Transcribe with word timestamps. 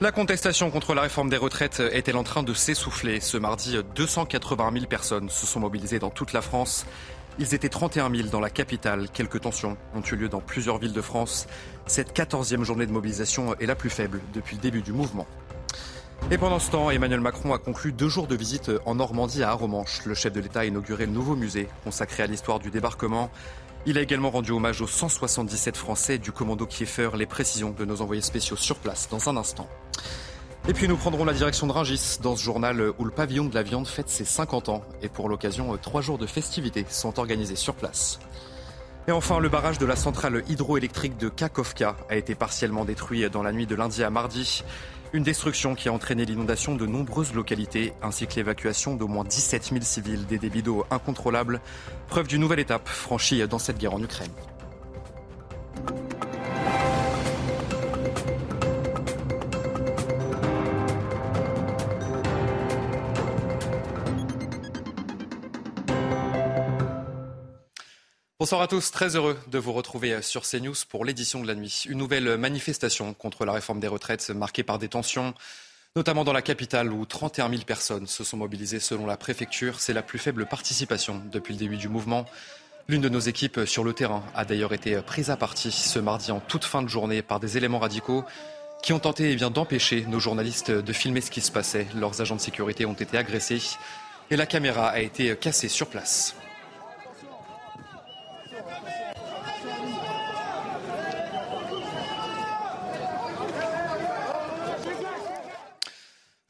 La 0.00 0.12
contestation 0.12 0.70
contre 0.70 0.94
la 0.94 1.02
réforme 1.02 1.28
des 1.28 1.36
retraites 1.36 1.80
est-elle 1.80 2.16
en 2.16 2.22
train 2.22 2.44
de 2.44 2.54
s'essouffler 2.54 3.18
Ce 3.18 3.36
mardi, 3.36 3.76
280 3.96 4.70
000 4.72 4.86
personnes 4.86 5.28
se 5.28 5.44
sont 5.44 5.58
mobilisées 5.58 5.98
dans 5.98 6.10
toute 6.10 6.32
la 6.32 6.40
France. 6.40 6.86
Ils 7.40 7.52
étaient 7.52 7.68
31 7.68 8.08
000 8.14 8.28
dans 8.28 8.38
la 8.38 8.48
capitale. 8.48 9.08
Quelques 9.12 9.40
tensions 9.40 9.76
ont 9.96 10.00
eu 10.02 10.14
lieu 10.14 10.28
dans 10.28 10.40
plusieurs 10.40 10.78
villes 10.78 10.92
de 10.92 11.02
France. 11.02 11.48
Cette 11.86 12.16
14e 12.16 12.62
journée 12.62 12.86
de 12.86 12.92
mobilisation 12.92 13.56
est 13.58 13.66
la 13.66 13.74
plus 13.74 13.90
faible 13.90 14.20
depuis 14.34 14.54
le 14.54 14.62
début 14.62 14.82
du 14.82 14.92
mouvement. 14.92 15.26
Et 16.30 16.38
pendant 16.38 16.60
ce 16.60 16.70
temps, 16.70 16.92
Emmanuel 16.92 17.20
Macron 17.20 17.52
a 17.52 17.58
conclu 17.58 17.90
deux 17.90 18.08
jours 18.08 18.28
de 18.28 18.36
visite 18.36 18.70
en 18.86 18.94
Normandie 18.94 19.42
à 19.42 19.50
Aromanche. 19.50 20.04
Le 20.04 20.14
chef 20.14 20.32
de 20.32 20.40
l'État 20.40 20.60
a 20.60 20.64
inauguré 20.64 21.06
le 21.06 21.12
nouveau 21.12 21.34
musée 21.34 21.66
consacré 21.82 22.22
à 22.22 22.26
l'histoire 22.28 22.60
du 22.60 22.70
débarquement. 22.70 23.32
Il 23.90 23.96
a 23.96 24.02
également 24.02 24.28
rendu 24.28 24.50
hommage 24.50 24.82
aux 24.82 24.86
177 24.86 25.74
Français 25.74 26.18
du 26.18 26.30
commando 26.30 26.66
Kieffer. 26.66 27.16
Les 27.16 27.24
précisions 27.24 27.70
de 27.70 27.86
nos 27.86 28.02
envoyés 28.02 28.20
spéciaux 28.20 28.54
sur 28.54 28.76
place 28.76 29.08
dans 29.08 29.30
un 29.30 29.36
instant. 29.38 29.66
Et 30.68 30.74
puis 30.74 30.88
nous 30.88 30.96
prendrons 30.98 31.24
la 31.24 31.32
direction 31.32 31.66
de 31.66 31.72
Ringis 31.72 32.18
dans 32.22 32.36
ce 32.36 32.42
journal 32.42 32.92
où 32.98 33.04
le 33.06 33.10
pavillon 33.10 33.46
de 33.46 33.54
la 33.54 33.62
viande 33.62 33.86
fête 33.86 34.10
ses 34.10 34.26
50 34.26 34.68
ans. 34.68 34.82
Et 35.00 35.08
pour 35.08 35.30
l'occasion, 35.30 35.74
trois 35.78 36.02
jours 36.02 36.18
de 36.18 36.26
festivités 36.26 36.84
sont 36.90 37.18
organisés 37.18 37.56
sur 37.56 37.74
place. 37.74 38.20
Et 39.08 39.10
enfin, 39.10 39.38
le 39.38 39.48
barrage 39.48 39.78
de 39.78 39.86
la 39.86 39.96
centrale 39.96 40.44
hydroélectrique 40.50 41.16
de 41.16 41.30
Kakovka 41.30 41.96
a 42.10 42.16
été 42.16 42.34
partiellement 42.34 42.84
détruit 42.84 43.30
dans 43.30 43.42
la 43.42 43.52
nuit 43.52 43.66
de 43.66 43.74
lundi 43.74 44.04
à 44.04 44.10
mardi. 44.10 44.64
Une 45.14 45.22
destruction 45.22 45.74
qui 45.74 45.88
a 45.88 45.92
entraîné 45.92 46.26
l'inondation 46.26 46.74
de 46.74 46.84
nombreuses 46.84 47.32
localités 47.32 47.94
ainsi 48.02 48.26
que 48.26 48.34
l'évacuation 48.34 48.94
d'au 48.94 49.08
moins 49.08 49.24
17 49.24 49.70
000 49.72 49.80
civils 49.80 50.26
des 50.26 50.36
débits 50.36 50.62
d'eau 50.62 50.84
incontrôlables. 50.90 51.62
Preuve 52.08 52.28
d'une 52.28 52.42
nouvelle 52.42 52.60
étape 52.60 52.86
franchie 52.86 53.46
dans 53.48 53.58
cette 53.58 53.78
guerre 53.78 53.94
en 53.94 54.02
Ukraine. 54.02 54.30
Bonsoir 68.40 68.60
à 68.60 68.68
tous, 68.68 68.92
très 68.92 69.16
heureux 69.16 69.36
de 69.48 69.58
vous 69.58 69.72
retrouver 69.72 70.22
sur 70.22 70.42
CNews 70.42 70.76
pour 70.88 71.04
l'édition 71.04 71.40
de 71.40 71.48
la 71.48 71.56
nuit. 71.56 71.86
Une 71.88 71.98
nouvelle 71.98 72.36
manifestation 72.36 73.12
contre 73.12 73.44
la 73.44 73.50
réforme 73.50 73.80
des 73.80 73.88
retraites 73.88 74.30
marquée 74.30 74.62
par 74.62 74.78
des 74.78 74.86
tensions, 74.86 75.34
notamment 75.96 76.22
dans 76.22 76.32
la 76.32 76.40
capitale 76.40 76.92
où 76.92 77.04
31 77.04 77.50
000 77.50 77.62
personnes 77.62 78.06
se 78.06 78.22
sont 78.22 78.36
mobilisées 78.36 78.78
selon 78.78 79.06
la 79.06 79.16
préfecture. 79.16 79.80
C'est 79.80 79.92
la 79.92 80.02
plus 80.02 80.20
faible 80.20 80.46
participation 80.46 81.20
depuis 81.32 81.52
le 81.54 81.58
début 81.58 81.76
du 81.76 81.88
mouvement. 81.88 82.26
L'une 82.86 83.02
de 83.02 83.08
nos 83.08 83.18
équipes 83.18 83.62
sur 83.66 83.82
le 83.82 83.92
terrain 83.92 84.22
a 84.36 84.44
d'ailleurs 84.44 84.72
été 84.72 85.02
prise 85.02 85.30
à 85.30 85.36
partie 85.36 85.72
ce 85.72 85.98
mardi 85.98 86.30
en 86.30 86.38
toute 86.38 86.64
fin 86.64 86.82
de 86.82 86.88
journée 86.88 87.22
par 87.22 87.40
des 87.40 87.56
éléments 87.56 87.80
radicaux 87.80 88.24
qui 88.84 88.92
ont 88.92 89.00
tenté 89.00 89.32
eh 89.32 89.36
d'empêcher 89.50 90.06
nos 90.06 90.20
journalistes 90.20 90.70
de 90.70 90.92
filmer 90.92 91.22
ce 91.22 91.32
qui 91.32 91.40
se 91.40 91.50
passait. 91.50 91.88
Leurs 91.96 92.20
agents 92.20 92.36
de 92.36 92.40
sécurité 92.40 92.86
ont 92.86 92.92
été 92.92 93.18
agressés 93.18 93.60
et 94.30 94.36
la 94.36 94.46
caméra 94.46 94.90
a 94.90 95.00
été 95.00 95.36
cassée 95.36 95.68
sur 95.68 95.88
place. 95.88 96.36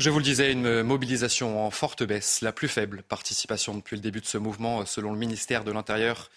Je 0.00 0.10
vous 0.10 0.18
le 0.18 0.24
disais, 0.24 0.52
une 0.52 0.84
mobilisation 0.84 1.66
en 1.66 1.72
forte 1.72 2.04
baisse, 2.04 2.40
la 2.40 2.52
plus 2.52 2.68
faible 2.68 3.02
participation 3.02 3.74
depuis 3.74 3.96
le 3.96 4.02
début 4.02 4.20
de 4.20 4.26
ce 4.26 4.38
mouvement, 4.38 4.86
selon 4.86 5.10
le 5.12 5.18
ministère 5.18 5.64
de 5.64 5.72
l'Intérieur. 5.72 6.30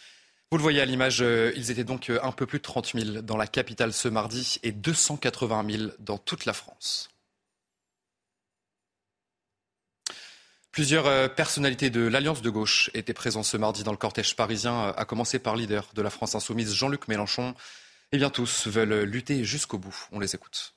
Vous 0.49 0.57
le 0.57 0.63
voyez 0.63 0.81
à 0.81 0.85
l'image, 0.85 1.21
euh, 1.21 1.53
ils 1.55 1.69
étaient 1.69 1.83
donc 1.83 2.09
euh, 2.09 2.19
un 2.23 2.31
peu 2.31 2.47
plus 2.47 2.57
de 2.57 2.63
30 2.63 2.93
000 2.93 3.21
dans 3.21 3.37
la 3.37 3.45
capitale 3.45 3.93
ce 3.93 4.07
mardi 4.07 4.57
et 4.63 4.71
280 4.71 5.77
000 5.77 5.91
dans 5.99 6.17
toute 6.17 6.45
la 6.45 6.53
France. 6.53 7.09
Plusieurs 10.71 11.05
euh, 11.05 11.27
personnalités 11.27 11.91
de 11.91 12.01
l'Alliance 12.01 12.41
de 12.41 12.49
gauche 12.49 12.89
étaient 12.95 13.13
présentes 13.13 13.45
ce 13.45 13.57
mardi 13.57 13.83
dans 13.83 13.91
le 13.91 13.97
cortège 13.97 14.35
parisien, 14.35 14.89
à 14.89 15.05
commencer 15.05 15.37
par 15.37 15.55
leader 15.55 15.87
de 15.93 16.01
la 16.01 16.09
France 16.09 16.33
insoumise 16.33 16.73
Jean-Luc 16.73 17.07
Mélenchon. 17.07 17.53
Et 18.11 18.17
bien 18.17 18.31
tous 18.31 18.67
veulent 18.67 19.03
lutter 19.03 19.45
jusqu'au 19.45 19.77
bout. 19.77 19.95
On 20.11 20.19
les 20.19 20.33
écoute. 20.33 20.73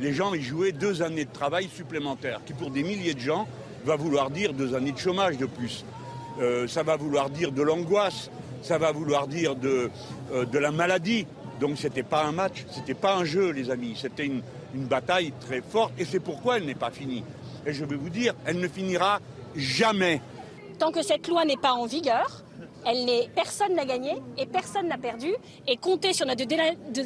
Les 0.00 0.12
gens 0.12 0.34
y 0.34 0.42
jouaient 0.42 0.72
deux 0.72 1.02
années 1.02 1.24
de 1.24 1.32
travail 1.32 1.68
supplémentaires, 1.68 2.40
qui 2.44 2.52
pour 2.52 2.70
des 2.70 2.82
milliers 2.82 3.14
de 3.14 3.20
gens 3.20 3.46
va 3.84 3.94
vouloir 3.96 4.30
dire 4.30 4.52
deux 4.52 4.74
années 4.74 4.92
de 4.92 4.98
chômage 4.98 5.38
de 5.38 5.46
plus. 5.46 5.84
Euh, 6.40 6.66
ça 6.66 6.82
va 6.82 6.96
vouloir 6.96 7.30
dire 7.30 7.52
de 7.52 7.62
l'angoisse, 7.62 8.28
ça 8.60 8.76
va 8.76 8.90
vouloir 8.90 9.28
dire 9.28 9.54
de, 9.54 9.90
euh, 10.32 10.44
de 10.46 10.58
la 10.58 10.72
maladie. 10.72 11.26
Donc 11.60 11.78
ce 11.78 11.86
n'était 11.86 12.02
pas 12.02 12.24
un 12.24 12.32
match, 12.32 12.64
ce 12.70 12.80
n'était 12.80 12.94
pas 12.94 13.14
un 13.16 13.24
jeu, 13.24 13.50
les 13.50 13.70
amis. 13.70 13.96
C'était 13.96 14.26
une, 14.26 14.42
une 14.74 14.86
bataille 14.86 15.32
très 15.40 15.62
forte 15.62 15.92
et 15.96 16.04
c'est 16.04 16.18
pourquoi 16.20 16.56
elle 16.56 16.66
n'est 16.66 16.74
pas 16.74 16.90
finie. 16.90 17.22
Et 17.64 17.72
je 17.72 17.84
vais 17.84 17.96
vous 17.96 18.10
dire, 18.10 18.34
elle 18.46 18.58
ne 18.58 18.68
finira 18.68 19.20
jamais. 19.54 20.20
Tant 20.80 20.90
que 20.90 21.02
cette 21.02 21.28
loi 21.28 21.44
n'est 21.44 21.56
pas 21.56 21.72
en 21.72 21.86
vigueur, 21.86 22.43
elle 22.86 23.28
personne 23.34 23.74
n'a 23.74 23.84
gagné 23.84 24.14
et 24.38 24.46
personne 24.46 24.88
n'a 24.88 24.98
perdu. 24.98 25.34
Et 25.66 25.76
comptez 25.76 26.12
sur 26.12 26.26
notre, 26.26 26.44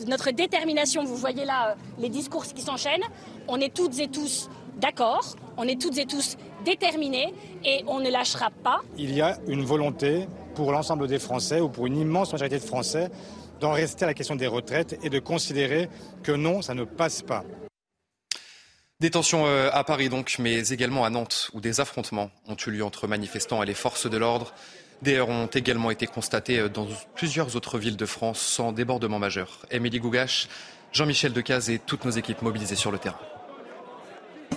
notre 0.06 0.31
détermination. 0.31 1.05
Vous 1.05 1.16
voyez 1.16 1.44
là 1.44 1.71
euh, 1.71 1.75
les 1.99 2.09
discours 2.09 2.44
qui 2.44 2.62
s'enchaînent. 2.62 3.05
On 3.47 3.61
est 3.61 3.75
toutes 3.75 3.99
et 3.99 4.09
tous 4.09 4.49
d'accord, 4.78 5.37
on 5.56 5.65
est 5.65 5.81
toutes 5.81 5.99
et 5.99 6.06
tous 6.06 6.37
déterminés 6.65 7.34
et 7.65 7.84
on 7.87 8.00
ne 8.00 8.11
lâchera 8.11 8.50
pas. 8.50 8.81
Il 8.97 9.15
y 9.15 9.21
a 9.21 9.38
une 9.49 9.65
volonté 9.65 10.27
pour 10.55 10.72
l'ensemble 10.72 11.09
des 11.09 11.19
Français 11.19 11.61
ou 11.61 11.69
pour 11.69 11.87
une 11.87 11.97
immense 11.97 12.33
majorité 12.33 12.59
de 12.59 12.65
Français 12.65 13.11
d'en 13.61 13.72
rester 13.72 14.05
à 14.05 14.09
la 14.09 14.15
question 14.15 14.37
des 14.37 14.47
retraites 14.47 14.99
et 15.03 15.11
de 15.11 15.19
considérer 15.19 15.88
que 16.22 16.33
non, 16.33 16.62
ça 16.62 16.75
ne 16.75 16.84
passe 16.84 17.22
pas. 17.22 17.44
Des 19.00 19.11
tensions 19.11 19.47
euh, 19.47 19.71
à 19.72 19.84
Paris 19.84 20.09
donc, 20.09 20.37
mais 20.41 20.71
également 20.71 21.05
à 21.05 21.11
Nantes, 21.11 21.50
où 21.55 21.61
des 21.61 21.78
affrontements 21.81 22.31
ont 22.49 22.56
eu 22.67 22.71
lieu 22.71 22.84
entre 22.84 23.06
manifestants 23.06 23.62
et 23.62 23.67
les 23.67 23.75
forces 23.75 24.11
de 24.11 24.17
l'ordre. 24.17 24.53
Des 25.03 25.16
heurts 25.16 25.28
ont 25.28 25.47
également 25.47 25.91
été 25.92 26.06
constatés 26.06 26.59
euh, 26.59 26.69
dans 26.69 26.86
plusieurs 27.14 27.54
autres 27.54 27.78
villes 27.78 27.97
de 27.97 28.06
France 28.06 28.41
sans 28.41 28.72
débordement 28.72 29.20
majeur. 29.20 29.64
Émilie 29.70 30.00
Gougache, 30.00 30.48
Jean-Michel 30.92 31.32
Decaze 31.32 31.70
et 31.70 31.78
toutes 31.78 32.04
nos 32.04 32.10
équipes 32.10 32.42
mobilisées 32.42 32.75
sur 32.75 32.91
le 32.91 32.98
terrain. 32.98 33.19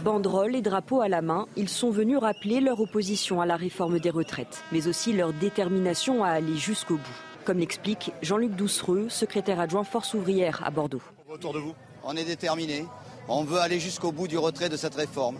Banderoles 0.03 0.55
et 0.55 0.61
drapeaux 0.63 1.01
à 1.01 1.09
la 1.09 1.21
main, 1.21 1.45
ils 1.57 1.69
sont 1.69 1.91
venus 1.91 2.17
rappeler 2.17 2.59
leur 2.59 2.79
opposition 2.79 3.39
à 3.39 3.45
la 3.45 3.55
réforme 3.55 3.99
des 3.99 4.09
retraites, 4.09 4.63
mais 4.71 4.87
aussi 4.87 5.13
leur 5.13 5.31
détermination 5.31 6.23
à 6.23 6.29
aller 6.29 6.57
jusqu'au 6.57 6.95
bout. 6.95 7.19
Comme 7.45 7.59
l'explique 7.59 8.11
Jean-Luc 8.23 8.55
Doucereux, 8.55 9.09
secrétaire 9.09 9.59
adjoint 9.59 9.83
Force 9.83 10.15
ouvrière 10.15 10.63
à 10.65 10.71
Bordeaux. 10.71 11.01
Autour 11.29 11.53
de 11.53 11.59
vous 11.59 11.75
On 12.03 12.15
est 12.15 12.23
déterminés. 12.23 12.85
On 13.27 13.43
veut 13.43 13.59
aller 13.59 13.79
jusqu'au 13.79 14.11
bout 14.11 14.27
du 14.27 14.39
retrait 14.39 14.69
de 14.69 14.77
cette 14.77 14.95
réforme. 14.95 15.37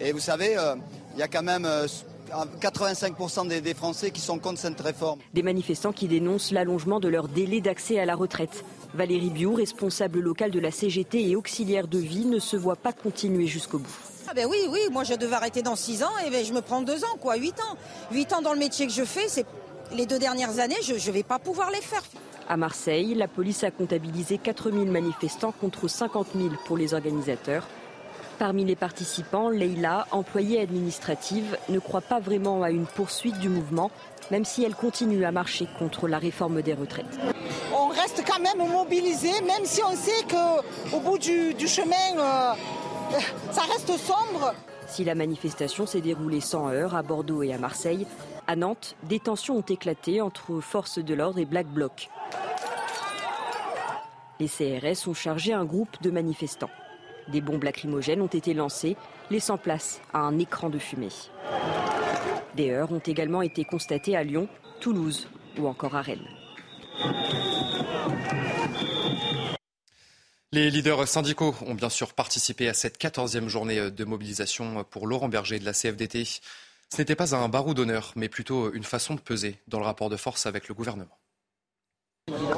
Et 0.00 0.10
vous 0.10 0.18
savez, 0.18 0.58
euh, 0.58 0.74
il 1.14 1.20
y 1.20 1.22
a 1.22 1.28
quand 1.28 1.42
même 1.42 1.64
euh, 1.64 1.86
85% 2.30 3.48
des, 3.48 3.74
Français 3.74 4.10
qui 4.10 4.20
sont 4.20 4.38
contre 4.38 4.58
cette 4.58 4.80
réforme. 4.80 5.20
Des 5.34 5.42
manifestants 5.42 5.92
qui 5.92 6.08
dénoncent 6.08 6.52
l'allongement 6.52 7.00
de 7.00 7.08
leur 7.08 7.28
délai 7.28 7.60
d'accès 7.60 7.98
à 7.98 8.04
la 8.04 8.14
retraite. 8.14 8.64
Valérie 8.94 9.30
Biou, 9.30 9.54
responsable 9.54 10.20
locale 10.20 10.50
de 10.50 10.60
la 10.60 10.70
CGT 10.70 11.28
et 11.28 11.36
auxiliaire 11.36 11.88
de 11.88 11.98
vie, 11.98 12.24
ne 12.24 12.38
se 12.38 12.56
voit 12.56 12.76
pas 12.76 12.92
continuer 12.92 13.46
jusqu'au 13.46 13.78
bout. 13.78 13.96
Ah 14.28 14.34
ben 14.34 14.46
oui, 14.48 14.58
oui, 14.68 14.80
moi 14.90 15.04
je 15.04 15.14
devais 15.14 15.34
arrêter 15.34 15.62
dans 15.62 15.76
6 15.76 16.02
ans 16.02 16.18
et 16.26 16.30
ben 16.30 16.44
je 16.44 16.52
me 16.52 16.60
prends 16.60 16.82
2 16.82 17.04
ans, 17.04 17.16
quoi, 17.20 17.36
8 17.36 17.60
ans. 17.60 17.76
8 18.12 18.32
ans 18.32 18.42
dans 18.42 18.52
le 18.52 18.58
métier 18.58 18.86
que 18.86 18.92
je 18.92 19.04
fais, 19.04 19.28
c'est 19.28 19.46
les 19.92 20.06
deux 20.06 20.18
dernières 20.18 20.58
années, 20.58 20.76
je 20.82 20.94
ne 20.94 21.12
vais 21.12 21.22
pas 21.22 21.38
pouvoir 21.38 21.70
les 21.70 21.80
faire. 21.80 22.02
À 22.48 22.56
Marseille, 22.56 23.14
la 23.14 23.28
police 23.28 23.64
a 23.64 23.70
comptabilisé 23.70 24.38
4000 24.38 24.90
manifestants 24.90 25.52
contre 25.52 25.88
50 25.88 26.28
000 26.36 26.48
pour 26.66 26.76
les 26.76 26.94
organisateurs. 26.94 27.66
Parmi 28.40 28.64
les 28.64 28.74
participants, 28.74 29.50
Leila, 29.50 30.06
employée 30.12 30.62
administrative, 30.62 31.58
ne 31.68 31.78
croit 31.78 32.00
pas 32.00 32.20
vraiment 32.20 32.62
à 32.62 32.70
une 32.70 32.86
poursuite 32.86 33.38
du 33.38 33.50
mouvement, 33.50 33.90
même 34.30 34.46
si 34.46 34.64
elle 34.64 34.74
continue 34.74 35.26
à 35.26 35.30
marcher 35.30 35.68
contre 35.78 36.08
la 36.08 36.18
réforme 36.18 36.62
des 36.62 36.72
retraites. 36.72 37.18
On 37.76 37.88
reste 37.88 38.24
quand 38.26 38.40
même 38.40 38.66
mobilisé, 38.66 39.28
même 39.42 39.66
si 39.66 39.82
on 39.84 39.94
sait 39.94 40.24
qu'au 40.26 41.00
bout 41.00 41.18
du, 41.18 41.68
chemin, 41.68 41.94
euh, 42.16 43.18
ça 43.52 43.60
reste 43.60 43.94
sombre. 43.98 44.54
Si 44.86 45.04
la 45.04 45.14
manifestation 45.14 45.84
s'est 45.84 46.00
déroulée 46.00 46.40
sans 46.40 46.70
heurts 46.70 46.96
à 46.96 47.02
Bordeaux 47.02 47.42
et 47.42 47.52
à 47.52 47.58
Marseille, 47.58 48.06
à 48.46 48.56
Nantes, 48.56 48.96
des 49.02 49.20
tensions 49.20 49.58
ont 49.58 49.60
éclaté 49.68 50.22
entre 50.22 50.60
forces 50.60 50.98
de 50.98 51.12
l'ordre 51.12 51.40
et 51.40 51.44
Black 51.44 51.66
Bloc. 51.66 52.08
Les 54.40 54.48
CRS 54.48 55.06
ont 55.08 55.14
chargé 55.14 55.52
un 55.52 55.66
groupe 55.66 56.00
de 56.00 56.10
manifestants. 56.10 56.70
Des 57.32 57.40
bombes 57.40 57.62
lacrymogènes 57.62 58.22
ont 58.22 58.26
été 58.26 58.54
lancées, 58.54 58.96
laissant 59.30 59.56
place 59.56 60.00
à 60.12 60.18
un 60.18 60.38
écran 60.38 60.68
de 60.68 60.78
fumée. 60.78 61.08
Des 62.56 62.70
heurts 62.70 62.92
ont 62.92 62.98
également 62.98 63.42
été 63.42 63.64
constatés 63.64 64.16
à 64.16 64.24
Lyon, 64.24 64.48
Toulouse 64.80 65.28
ou 65.58 65.68
encore 65.68 65.94
à 65.94 66.02
Rennes. 66.02 66.26
Les 70.52 70.68
leaders 70.68 71.06
syndicaux 71.06 71.54
ont 71.64 71.74
bien 71.74 71.88
sûr 71.88 72.12
participé 72.12 72.68
à 72.68 72.74
cette 72.74 73.00
14e 73.00 73.46
journée 73.46 73.92
de 73.92 74.04
mobilisation 74.04 74.82
pour 74.82 75.06
Laurent 75.06 75.28
Berger 75.28 75.60
de 75.60 75.64
la 75.64 75.72
CFDT. 75.72 76.24
Ce 76.24 76.98
n'était 76.98 77.14
pas 77.14 77.36
un 77.36 77.48
barreau 77.48 77.72
d'honneur, 77.72 78.12
mais 78.16 78.28
plutôt 78.28 78.72
une 78.72 78.82
façon 78.82 79.14
de 79.14 79.20
peser 79.20 79.60
dans 79.68 79.78
le 79.78 79.84
rapport 79.84 80.10
de 80.10 80.16
force 80.16 80.46
avec 80.46 80.66
le 80.66 80.74
gouvernement. 80.74 81.16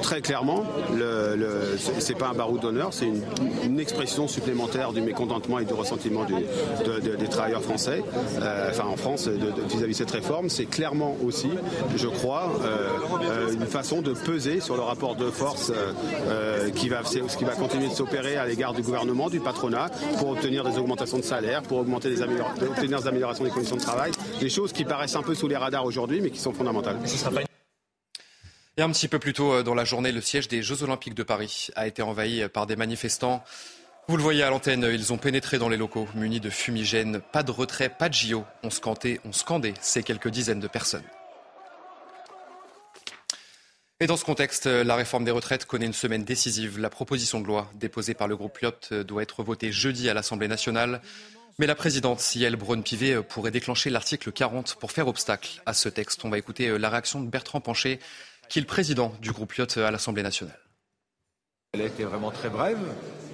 Très 0.03 0.21
clairement, 0.21 0.65
le, 0.95 1.77
ce 1.79 2.13
n'est 2.13 2.19
pas 2.19 2.29
un 2.29 2.35
barreau 2.35 2.59
d'honneur, 2.59 2.93
c'est 2.93 3.07
une, 3.07 3.81
expression 3.83 4.29
supplémentaire 4.29 4.93
du 4.93 5.01
mécontentement 5.01 5.59
et 5.59 5.65
du 5.65 5.73
ressentiment 5.73 6.25
des 6.25 7.29
travailleurs 7.29 7.63
français, 7.63 8.03
euh, 8.41 8.71
enfin 8.71 8.85
en 8.85 8.97
France, 8.97 9.27
vis-à-vis 9.27 9.93
de, 9.93 9.93
cette 9.93 10.11
réforme. 10.11 10.49
C'est 10.49 10.67
clairement 10.67 11.17
aussi, 11.25 11.51
je 11.97 12.07
crois, 12.07 12.53
euh, 12.65 12.89
euh, 13.25 13.53
une 13.53 13.67
façon 13.67 14.03
de 14.03 14.13
peser 14.13 14.61
sur 14.61 14.77
le 14.77 14.83
rapport 14.83 15.17
de 15.17 15.31
force 15.31 15.73
qui, 16.77 16.89
va, 16.89 17.01
qui 17.03 17.45
va 17.45 17.53
continuer 17.53 17.89
de 17.89 17.95
s'opérer 17.95 18.37
à 18.37 18.47
l'égard 18.47 18.73
du 18.73 18.83
gouvernement, 18.83 19.31
du 19.31 19.41
patronat, 19.41 19.89
pour 20.19 20.31
obtenir 20.31 20.65
des 20.65 20.79
augmentations 20.79 21.19
de 21.19 21.25
salaire, 21.25 21.63
pour 21.63 21.79
augmenter 21.79 22.09
des 22.09 22.23
obtenir 22.23 23.01
des 23.01 23.09
améliorations 23.09 23.45
des 23.45 23.51
conditions 23.51 23.77
de 23.77 23.83
travail, 23.83 24.13
des 24.41 24.49
choses 24.49 24.73
qui 24.73 24.85
paraissent 24.85 25.17
un 25.17 25.23
peu 25.23 25.35
sous 25.35 25.49
les 25.49 25.57
radars 25.57 25.85
aujourd'hui, 25.85 26.21
mais 26.21 26.31
qui 26.31 26.39
sont 26.39 26.53
fondamentales. 26.53 26.99
Et 28.79 28.83
un 28.83 28.91
petit 28.91 29.09
peu 29.09 29.19
plus 29.19 29.35
tôt 29.35 29.53
euh, 29.53 29.63
dans 29.63 29.75
la 29.75 29.85
journée, 29.85 30.13
le 30.13 30.23
siège 30.23 30.49
des 30.49 30.63
Jeux 30.63 30.83
Olympiques 30.83 31.15
de 31.15 31.23
Paris 31.23 31.69
a 31.77 31.87
été 31.87 32.01
envahi 32.01 32.43
euh, 32.43 32.49
par 32.49 32.67
des 32.67 32.75
manifestants. 32.75 33.45
Vous 34.09 34.17
le 34.17 34.23
voyez 34.23 34.43
à 34.43 34.49
l'antenne, 34.49 34.89
ils 34.91 35.13
ont 35.13 35.19
pénétré 35.19 35.59
dans 35.59 35.69
les 35.69 35.77
locaux 35.77 36.09
munis 36.15 36.41
de 36.41 36.49
fumigènes. 36.49 37.21
Pas 37.21 37.43
de 37.43 37.51
retrait, 37.51 37.91
pas 37.91 38.09
de 38.09 38.15
JO. 38.15 38.45
On 38.63 38.71
scandait, 38.71 39.21
on 39.27 39.33
scandait 39.33 39.75
ces 39.83 40.03
quelques 40.03 40.29
dizaines 40.29 40.59
de 40.59 40.69
personnes. 40.69 41.05
Et 44.01 44.07
dans 44.07 44.17
ce 44.17 44.25
contexte, 44.25 44.67
euh, 44.67 44.85
la 44.85 44.97
réforme 44.97 45.27
des 45.27 45.31
retraites 45.31 45.67
connaît 45.67 45.85
une 45.85 45.93
semaine 45.93 46.25
décisive. 46.25 46.79
La 46.79 46.89
proposition 46.89 47.43
de 47.43 47.47
loi 47.47 47.71
déposée 47.75 48.15
par 48.15 48.27
le 48.27 48.37
groupe 48.37 48.59
Lyot 48.59 49.05
doit 49.05 49.23
être 49.23 49.43
votée 49.43 49.71
jeudi 49.71 50.09
à 50.09 50.15
l'Assemblée 50.15 50.49
nationale. 50.49 51.03
Mais 51.59 51.67
la 51.67 51.75
présidente 51.75 52.21
Ciel 52.21 52.57
Braun-Pivet 52.57 53.23
pourrait 53.23 53.51
déclencher 53.51 53.91
l'article 53.91 54.33
40 54.33 54.77
pour 54.77 54.93
faire 54.93 55.09
obstacle 55.09 55.61
à 55.67 55.75
ce 55.75 55.91
texte. 55.91 56.25
On 56.25 56.31
va 56.31 56.39
écouter 56.39 56.79
la 56.79 56.89
réaction 56.89 57.21
de 57.21 57.29
Bertrand 57.29 57.61
Pancher, 57.61 58.01
qui 58.53 58.59
est 58.59 58.61
le 58.61 58.67
président 58.67 59.15
du 59.23 59.33
groupe 59.33 59.55
Lyot 59.55 59.79
à 59.79 59.91
l'Assemblée 59.91 60.23
nationale. 60.23 60.59
Elle 61.73 61.81
a 61.81 61.87
été 61.87 62.05
vraiment 62.05 62.31
très 62.31 62.51
brève, 62.51 62.77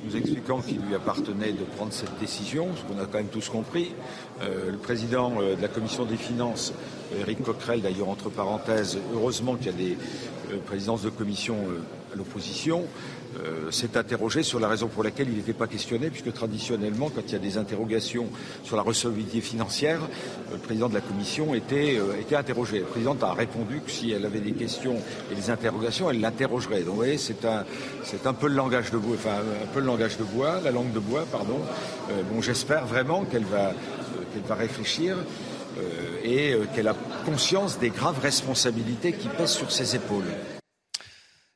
nous 0.05 0.17
expliquant 0.17 0.61
qu'il 0.61 0.79
lui 0.81 0.95
appartenait 0.95 1.51
de 1.51 1.65
prendre 1.65 1.93
cette 1.93 2.17
décision, 2.21 2.69
ce 2.77 2.83
qu'on 2.85 3.03
a 3.03 3.07
quand 3.07 3.19
même 3.19 3.27
tous 3.27 3.49
compris. 3.49 3.97
Euh, 4.43 4.71
le 4.71 4.79
président 4.79 5.43
euh, 5.43 5.57
de 5.57 5.61
la 5.61 5.67
commission 5.67 6.05
des 6.05 6.17
finances, 6.17 6.73
Eric 7.19 7.43
Coquerel, 7.43 7.83
d'ailleurs 7.83 8.11
entre 8.11 8.31
parenthèses, 8.31 8.97
heureusement 9.13 9.57
qu'il 9.57 9.67
y 9.67 9.71
a 9.71 9.73
des 9.73 9.99
euh, 10.53 10.59
présidences 10.65 11.03
de 11.03 11.11
commission 11.11 11.57
à 12.13 12.17
l'opposition, 12.17 12.85
euh, 13.37 13.71
s'est 13.71 13.97
interrogé 13.97 14.43
sur 14.43 14.59
la 14.59 14.69
raison 14.69 14.89
pour 14.89 15.05
laquelle 15.05 15.29
il 15.29 15.37
n'était 15.37 15.53
pas 15.53 15.67
questionné, 15.67 16.09
puisque 16.09 16.33
traditionnellement, 16.33 17.11
quand 17.11 17.21
il 17.27 17.33
y 17.33 17.37
a 17.37 17.39
des 17.39 17.59
interrogations 17.59 18.27
sur 18.65 18.77
la 18.77 18.83
recevabilité 18.83 19.41
financière, 19.41 20.01
euh, 20.01 20.55
le 20.55 20.59
président 20.59 20.89
de 20.89 20.95
la 20.95 21.03
commission 21.03 21.55
était, 21.55 21.99
euh, 21.99 22.19
était 22.19 22.37
interrogé. 22.37 22.81
La 22.81 22.87
présidente 22.87 23.23
a 23.23 23.33
répondu 23.33 23.81
que 23.85 23.91
si 23.91 24.13
elle 24.13 24.25
avait 24.25 24.41
des 24.41 24.53
questions 24.53 24.97
et 25.31 25.35
des 25.35 25.51
interrogations, 25.51 26.11
elle 26.11 26.21
l'interrogerait. 26.21 26.81
Donc 26.81 26.89
vous 26.89 26.97
voyez, 26.97 27.19
c'est 27.19 27.45
un, 27.45 27.65
peu 28.33 28.49
le 28.49 28.55
langage 28.55 28.91
de 28.91 28.97
bois, 28.97 29.17
enfin 29.17 29.37
un 29.63 29.67
peu 29.75 29.81
le 29.81 29.87
langage 29.87 30.17
de 30.17 30.25
bois, 30.25 30.61
la 30.65 30.71
langue 30.71 30.93
de 30.93 31.01
bois, 31.01 31.27
pardon. 31.31 31.61
bon, 32.33 32.41
j'espère 32.41 32.87
vraiment 32.87 33.25
qu'elle 33.25 33.45
va 33.45 33.75
réfléchir. 34.55 35.17
et 36.25 36.57
qu'elle 36.75 36.89
a 36.89 36.97
conscience 37.25 37.79
des 37.79 37.91
graves 37.91 38.19
responsabilités 38.21 39.13
qui 39.13 39.29
pèsent 39.29 39.51
sur 39.53 39.71
ses 39.71 39.95
épaules. 39.95 40.25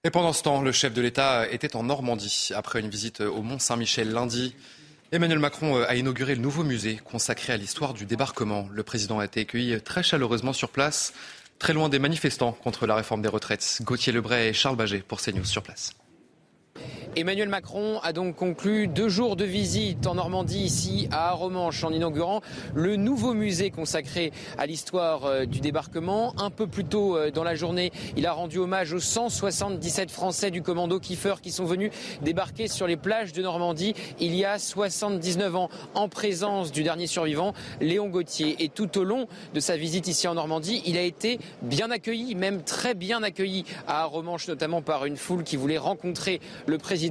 Et 0.04 0.10
pendant 0.10 0.32
ce 0.32 0.42
temps, 0.42 0.62
le 0.62 0.72
chef 0.72 0.92
de 0.92 1.00
l'État 1.00 1.48
était 1.48 1.76
en 1.76 1.84
Normandie 1.84 2.50
après 2.56 2.80
une 2.80 2.90
visite 2.90 3.20
au 3.20 3.40
Mont 3.42 3.60
Saint-Michel 3.60 4.10
lundi. 4.10 4.56
Emmanuel 5.12 5.38
Macron 5.38 5.80
a 5.80 5.94
inauguré 5.94 6.34
le 6.34 6.40
nouveau 6.40 6.64
musée 6.64 6.96
consacré 6.96 7.52
à 7.52 7.56
l'histoire 7.56 7.94
du 7.94 8.04
débarquement. 8.04 8.68
Le 8.72 8.82
président 8.82 9.20
a 9.20 9.26
été 9.26 9.42
accueilli 9.42 9.80
très 9.80 10.02
chaleureusement 10.02 10.52
sur 10.52 10.70
place, 10.70 11.14
très 11.60 11.72
loin 11.72 11.88
des 11.88 12.00
manifestants 12.00 12.50
contre 12.50 12.88
la 12.88 12.96
réforme 12.96 13.22
des 13.22 13.28
retraites. 13.28 13.78
Gauthier 13.82 14.12
Lebray 14.12 14.48
et 14.48 14.52
Charles 14.52 14.74
Baget 14.74 15.04
pour 15.06 15.20
CNews 15.20 15.44
sur 15.44 15.62
place. 15.62 15.92
Emmanuel 17.14 17.50
Macron 17.50 18.00
a 18.02 18.14
donc 18.14 18.36
conclu 18.36 18.88
deux 18.88 19.10
jours 19.10 19.36
de 19.36 19.44
visite 19.44 20.06
en 20.06 20.14
Normandie, 20.14 20.60
ici 20.60 21.08
à 21.10 21.28
Aromanche, 21.28 21.84
en 21.84 21.92
inaugurant 21.92 22.40
le 22.74 22.96
nouveau 22.96 23.34
musée 23.34 23.70
consacré 23.70 24.32
à 24.56 24.64
l'histoire 24.64 25.26
euh, 25.26 25.44
du 25.44 25.60
débarquement. 25.60 26.32
Un 26.38 26.48
peu 26.48 26.66
plus 26.66 26.86
tôt 26.86 27.18
euh, 27.18 27.30
dans 27.30 27.44
la 27.44 27.54
journée, 27.54 27.92
il 28.16 28.26
a 28.26 28.32
rendu 28.32 28.56
hommage 28.56 28.94
aux 28.94 28.98
177 28.98 30.10
Français 30.10 30.50
du 30.50 30.62
commando 30.62 30.98
Kiefer 30.98 31.34
qui 31.42 31.52
sont 31.52 31.66
venus 31.66 31.90
débarquer 32.22 32.66
sur 32.66 32.86
les 32.86 32.96
plages 32.96 33.34
de 33.34 33.42
Normandie 33.42 33.92
il 34.18 34.34
y 34.34 34.46
a 34.46 34.58
79 34.58 35.54
ans, 35.54 35.68
en 35.94 36.08
présence 36.08 36.72
du 36.72 36.82
dernier 36.82 37.06
survivant, 37.06 37.52
Léon 37.82 38.08
Gauthier. 38.08 38.56
Et 38.60 38.70
tout 38.70 38.96
au 38.96 39.04
long 39.04 39.28
de 39.52 39.60
sa 39.60 39.76
visite 39.76 40.08
ici 40.08 40.28
en 40.28 40.34
Normandie, 40.34 40.80
il 40.86 40.96
a 40.96 41.02
été 41.02 41.40
bien 41.60 41.90
accueilli, 41.90 42.34
même 42.36 42.62
très 42.62 42.94
bien 42.94 43.22
accueilli 43.22 43.66
à 43.86 44.00
Aromanche, 44.00 44.48
notamment 44.48 44.80
par 44.80 45.04
une 45.04 45.18
foule 45.18 45.44
qui 45.44 45.58
voulait 45.58 45.76
rencontrer 45.76 46.40
le 46.66 46.78
président 46.78 47.01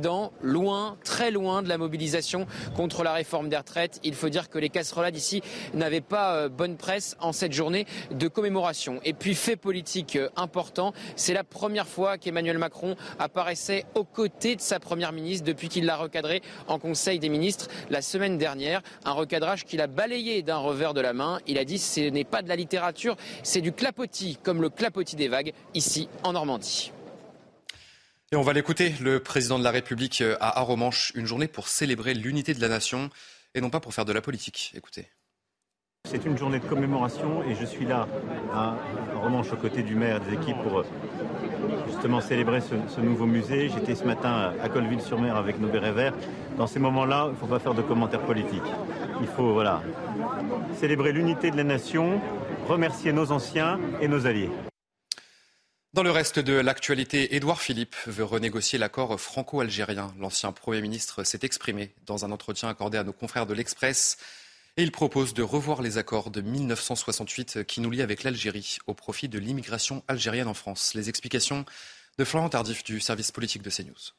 loin, 0.42 0.98
très 1.04 1.32
loin 1.32 1.62
de 1.62 1.70
la 1.70 1.78
mobilisation 1.78 2.46
contre 2.76 3.04
la 3.04 3.14
réforme 3.14 3.50
des 3.50 3.58
retraites. 3.58 4.00
Il 4.04 4.16
faut 4.16 4.30
dire 4.30 4.50
que 4.50 4.60
les 4.60 4.70
casserolades 4.70 5.16
ici 5.16 5.42
n'avaient 5.74 6.02
pas 6.02 6.36
euh, 6.36 6.50
bonne 6.50 6.78
presse 6.78 7.16
en 7.20 7.34
cette 7.34 7.54
journée 7.54 7.86
de 8.12 8.28
commémoration. 8.28 9.00
Et 9.04 9.14
puis, 9.14 9.36
fait 9.36 9.56
politique 9.56 10.16
euh, 10.16 10.30
important, 10.36 10.94
c'est 11.16 11.34
la 11.34 11.44
première 11.44 11.88
fois 11.88 12.18
qu'Emmanuel 12.18 12.58
Macron 12.58 12.96
apparaissait 13.20 13.86
aux 13.96 14.04
côtés 14.04 14.56
de 14.56 14.62
sa 14.62 14.80
première 14.80 15.12
ministre 15.12 15.46
depuis 15.46 15.70
qu'il 15.70 15.86
l'a 15.86 15.98
recadré 15.98 16.42
en 16.68 16.80
Conseil 16.80 17.20
des 17.20 17.30
ministres 17.30 17.68
la 17.90 18.02
semaine 18.02 18.38
dernière. 18.38 18.82
Un 19.06 19.14
recadrage 19.14 19.66
qu'il 19.66 19.82
a 19.82 19.88
balayé 19.88 20.42
d'un 20.44 20.58
revers 20.58 20.94
de 20.94 21.02
la 21.02 21.14
main. 21.14 21.40
Il 21.48 21.58
a 21.58 21.66
dit 21.66 21.78
ce 21.78 22.10
n'est 22.10 22.24
pas 22.24 22.42
de 22.42 22.50
la 22.50 22.56
littérature, 22.56 23.16
c'est 23.44 23.62
du 23.62 23.72
clapotis, 23.72 24.38
comme 24.42 24.62
le 24.62 24.70
clapotis 24.70 25.16
des 25.16 25.28
vagues 25.28 25.54
ici 25.74 26.08
en 26.24 26.34
Normandie. 26.34 26.92
Et 28.33 28.38
on 28.38 28.44
va 28.44 28.54
l'écouter, 28.54 28.94
le 29.01 29.19
président 29.19 29.60
de 29.60 29.63
la 29.66 29.72
République 29.72 30.22
euh, 30.22 30.38
à 30.39 30.60
Aromanche, 30.60 31.12
une 31.16 31.25
journée 31.25 31.50
pour 31.50 31.68
célébrer 31.68 32.13
l'unité 32.13 32.54
de 32.54 32.62
la 32.62 32.69
nation 32.69 33.10
et 33.56 33.60
non 33.60 33.69
pas 33.69 33.81
pour 33.81 33.94
faire 33.94 34.06
de 34.06 34.13
la 34.13 34.22
politique. 34.22 34.72
Écoutez. 34.74 35.10
C'est 36.10 36.24
une 36.25 36.38
journée 36.38 36.60
de 36.60 36.66
commémoration 36.66 37.44
et 37.44 37.56
je 37.56 37.66
suis 37.66 37.86
là 37.86 38.07
à 38.54 38.78
Aromanche 39.18 39.51
aux 39.51 39.57
côtés 39.57 39.83
du 39.83 39.95
maire 39.95 40.22
des 40.22 40.36
équipes 40.36 40.56
pour 40.63 40.80
euh, 40.80 40.86
justement 41.88 42.22
célébrer 42.22 42.62
ce, 42.62 43.01
nouveau 43.01 43.25
musée. 43.25 43.68
J'étais 43.68 43.95
ce 43.95 44.06
matin 44.06 44.54
à 44.63 44.69
Colville-sur-Mer 44.69 45.36
avec 45.36 45.60
nos 45.60 45.68
bérets 45.68 45.92
verts. 45.92 46.13
Dans 46.57 46.68
ces 46.68 46.80
moments-là, 46.80 47.25
il 47.28 47.31
ne 47.31 47.36
faut 47.36 47.48
pas 47.48 47.60
faire 47.60 47.74
de 47.74 47.81
commentaires 47.81 48.25
politiques. 48.25 48.62
Il 49.19 49.28
faut 49.28 49.51
voilà, 49.51 49.83
célébrer 50.80 51.12
l'unité 51.12 51.51
de 51.51 51.57
la 51.57 51.66
nation, 51.66 52.22
remercier 52.69 53.12
nos 53.12 53.33
anciens 53.33 53.78
et 54.00 54.07
nos 54.07 54.25
alliés. 54.25 54.50
Dans 55.94 56.04
le 56.04 56.12
reste 56.12 56.40
de 56.40 56.54
l'actualité, 56.54 57.36
Édouard 57.36 57.62
Philippe 57.62 57.98
veut 58.08 58.24
renégocier 58.24 58.80
l'accord 58.80 59.20
franco-algérien. 59.20 60.14
L'ancien 60.18 60.54
Premier 60.54 60.82
ministre 60.82 61.26
s'est 61.26 61.42
exprimé 61.42 61.94
dans 62.06 62.24
un 62.24 62.32
entretien 62.32 62.70
accordé 62.70 62.98
à 62.98 63.04
nos 63.04 63.12
confrères 63.12 63.46
de 63.46 63.54
l'Express 63.54 64.18
et 64.78 64.83
il 64.83 64.94
propose 64.94 65.33
de 65.33 65.44
revoir 65.44 65.81
les 65.81 65.98
accords 65.98 66.31
de 66.31 66.40
1968 66.40 67.66
qui 67.66 67.81
nous 67.81 67.92
lient 67.92 68.04
avec 68.04 68.24
l'Algérie 68.24 68.78
au 68.88 68.94
profit 68.94 69.28
de 69.28 69.38
l'immigration 69.38 70.02
algérienne 70.07 70.48
en 70.48 70.54
France. 70.54 70.94
Les 70.94 71.10
explications 71.10 71.66
de 72.18 72.24
Florent 72.24 72.48
Tardif 72.48 72.86
du 72.86 73.02
service 73.02 73.33
politique 73.33 73.62
de 73.62 73.69
CNews. 73.69 74.14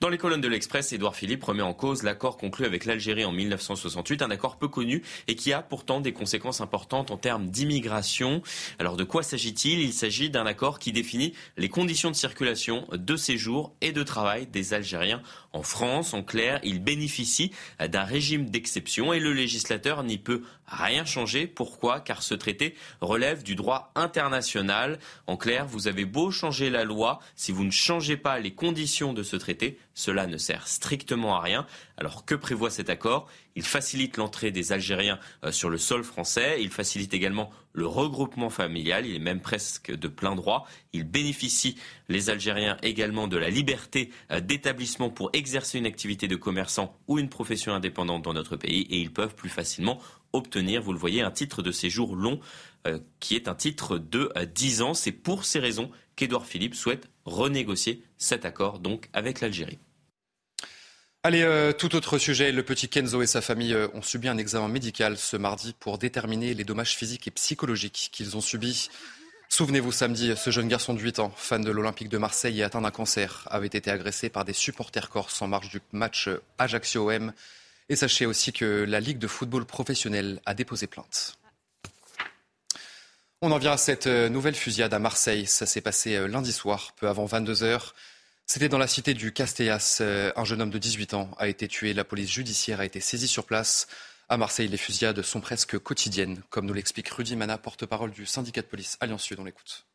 Dans 0.00 0.08
les 0.08 0.16
colonnes 0.16 0.40
de 0.40 0.48
l'Express, 0.48 0.94
Édouard 0.94 1.14
Philippe 1.14 1.44
remet 1.44 1.60
en 1.60 1.74
cause 1.74 2.04
l'accord 2.04 2.38
conclu 2.38 2.64
avec 2.64 2.86
l'Algérie 2.86 3.26
en 3.26 3.32
1968, 3.32 4.22
un 4.22 4.30
accord 4.30 4.56
peu 4.56 4.66
connu 4.66 5.02
et 5.28 5.34
qui 5.34 5.52
a 5.52 5.60
pourtant 5.60 6.00
des 6.00 6.14
conséquences 6.14 6.62
importantes 6.62 7.10
en 7.10 7.18
termes 7.18 7.50
d'immigration. 7.50 8.40
Alors 8.78 8.96
de 8.96 9.04
quoi 9.04 9.22
s'agit-il? 9.22 9.80
Il 9.80 9.92
s'agit 9.92 10.30
d'un 10.30 10.46
accord 10.46 10.78
qui 10.78 10.92
définit 10.92 11.34
les 11.58 11.68
conditions 11.68 12.10
de 12.10 12.16
circulation, 12.16 12.86
de 12.94 13.14
séjour 13.14 13.74
et 13.82 13.92
de 13.92 14.02
travail 14.02 14.46
des 14.46 14.72
Algériens 14.72 15.20
en 15.52 15.62
France. 15.62 16.14
En 16.14 16.22
clair, 16.22 16.60
il 16.64 16.82
bénéficie 16.82 17.52
d'un 17.78 18.04
régime 18.04 18.48
d'exception 18.48 19.12
et 19.12 19.20
le 19.20 19.34
législateur 19.34 20.02
n'y 20.02 20.16
peut 20.16 20.40
rien 20.70 21.04
changer. 21.04 21.46
Pourquoi? 21.46 22.00
Car 22.00 22.22
ce 22.22 22.34
traité 22.34 22.74
relève 23.00 23.42
du 23.42 23.54
droit 23.54 23.90
international. 23.94 24.98
En 25.26 25.36
clair, 25.36 25.66
vous 25.66 25.88
avez 25.88 26.04
beau 26.04 26.30
changer 26.30 26.70
la 26.70 26.84
loi, 26.84 27.20
si 27.34 27.52
vous 27.52 27.64
ne 27.64 27.70
changez 27.70 28.16
pas 28.16 28.38
les 28.38 28.54
conditions 28.54 29.12
de 29.12 29.22
ce 29.22 29.36
traité, 29.36 29.78
cela 29.94 30.26
ne 30.26 30.38
sert 30.38 30.68
strictement 30.68 31.36
à 31.36 31.40
rien. 31.40 31.66
Alors 31.96 32.24
que 32.24 32.34
prévoit 32.34 32.70
cet 32.70 32.88
accord? 32.88 33.28
Il 33.56 33.64
facilite 33.64 34.16
l'entrée 34.16 34.50
des 34.50 34.72
Algériens 34.72 35.18
euh, 35.44 35.52
sur 35.52 35.70
le 35.70 35.78
sol 35.78 36.04
français. 36.04 36.58
Il 36.62 36.70
facilite 36.70 37.14
également 37.14 37.50
le 37.72 37.86
regroupement 37.86 38.50
familial. 38.50 39.06
Il 39.06 39.14
est 39.14 39.20
même 39.20 39.40
presque 39.40 39.94
de 39.94 40.08
plein 40.08 40.34
droit. 40.34 40.66
Il 40.92 41.04
bénéficie, 41.04 41.76
les 42.08 42.30
Algériens, 42.30 42.76
également 42.82 43.28
de 43.28 43.36
la 43.36 43.50
liberté 43.50 44.10
euh, 44.30 44.40
d'établissement 44.40 45.10
pour 45.10 45.30
exercer 45.32 45.78
une 45.78 45.86
activité 45.86 46.28
de 46.28 46.36
commerçant 46.36 46.96
ou 47.08 47.18
une 47.18 47.28
profession 47.28 47.72
indépendante 47.72 48.22
dans 48.22 48.34
notre 48.34 48.56
pays. 48.56 48.82
Et 48.90 48.98
ils 48.98 49.12
peuvent 49.12 49.34
plus 49.34 49.50
facilement 49.50 50.00
obtenir, 50.32 50.82
vous 50.82 50.92
le 50.92 50.98
voyez, 50.98 51.22
un 51.22 51.30
titre 51.30 51.62
de 51.62 51.72
séjour 51.72 52.14
long 52.14 52.40
euh, 52.86 52.98
qui 53.18 53.34
est 53.34 53.48
un 53.48 53.54
titre 53.54 53.98
de 53.98 54.32
10 54.54 54.82
ans. 54.82 54.94
C'est 54.94 55.12
pour 55.12 55.44
ces 55.44 55.58
raisons 55.58 55.90
qu'Édouard 56.16 56.46
Philippe 56.46 56.74
souhaite 56.74 57.08
renégocier 57.24 58.02
cet 58.16 58.44
accord 58.44 58.78
donc 58.78 59.08
avec 59.12 59.40
l'Algérie. 59.40 59.78
Allez, 61.22 61.42
euh, 61.42 61.74
tout 61.74 61.94
autre 61.96 62.16
sujet. 62.16 62.50
Le 62.50 62.62
petit 62.62 62.88
Kenzo 62.88 63.20
et 63.20 63.26
sa 63.26 63.42
famille 63.42 63.74
euh, 63.74 63.88
ont 63.92 64.00
subi 64.00 64.26
un 64.28 64.38
examen 64.38 64.68
médical 64.68 65.18
ce 65.18 65.36
mardi 65.36 65.74
pour 65.78 65.98
déterminer 65.98 66.54
les 66.54 66.64
dommages 66.64 66.96
physiques 66.96 67.28
et 67.28 67.30
psychologiques 67.30 68.08
qu'ils 68.10 68.38
ont 68.38 68.40
subis. 68.40 68.88
Souvenez-vous, 69.50 69.92
samedi, 69.92 70.32
ce 70.34 70.50
jeune 70.50 70.68
garçon 70.68 70.94
de 70.94 71.00
8 71.00 71.18
ans, 71.18 71.30
fan 71.36 71.62
de 71.62 71.70
l'Olympique 71.70 72.08
de 72.08 72.16
Marseille 72.16 72.60
et 72.60 72.62
atteint 72.62 72.80
d'un 72.80 72.90
cancer, 72.90 73.46
avait 73.50 73.66
été 73.66 73.90
agressé 73.90 74.30
par 74.30 74.46
des 74.46 74.54
supporters 74.54 75.10
corses 75.10 75.42
en 75.42 75.46
marge 75.46 75.68
du 75.68 75.82
match 75.92 76.30
Ajaccio-OM. 76.56 77.34
Et 77.90 77.96
sachez 77.96 78.24
aussi 78.24 78.54
que 78.54 78.86
la 78.88 79.00
Ligue 79.00 79.18
de 79.18 79.26
football 79.26 79.66
professionnel 79.66 80.40
a 80.46 80.54
déposé 80.54 80.86
plainte. 80.86 81.36
On 83.42 83.50
en 83.50 83.58
vient 83.58 83.72
à 83.72 83.76
cette 83.76 84.06
nouvelle 84.06 84.54
fusillade 84.54 84.94
à 84.94 84.98
Marseille. 84.98 85.44
Ça 85.44 85.66
s'est 85.66 85.82
passé 85.82 86.26
lundi 86.28 86.52
soir, 86.52 86.94
peu 86.96 87.08
avant 87.08 87.26
22 87.26 87.62
heures. 87.62 87.94
C'était 88.52 88.68
dans 88.68 88.78
la 88.78 88.88
cité 88.88 89.14
du 89.14 89.32
Castellas. 89.32 90.02
Un 90.34 90.44
jeune 90.44 90.60
homme 90.60 90.70
de 90.70 90.78
18 90.78 91.14
ans 91.14 91.30
a 91.38 91.46
été 91.46 91.68
tué. 91.68 91.94
La 91.94 92.02
police 92.02 92.32
judiciaire 92.32 92.80
a 92.80 92.84
été 92.84 92.98
saisie 92.98 93.28
sur 93.28 93.44
place. 93.44 93.86
À 94.28 94.36
Marseille, 94.38 94.66
les 94.66 94.76
fusillades 94.76 95.22
sont 95.22 95.40
presque 95.40 95.78
quotidiennes, 95.78 96.42
comme 96.50 96.66
nous 96.66 96.74
l'explique 96.74 97.08
Rudy 97.10 97.36
Mana, 97.36 97.58
porte-parole 97.58 98.10
du 98.10 98.26
syndicat 98.26 98.62
de 98.62 98.66
police 98.66 98.96
Alliance 98.98 99.22
Sud. 99.22 99.38
On 99.38 99.44
l'écoute. 99.44 99.86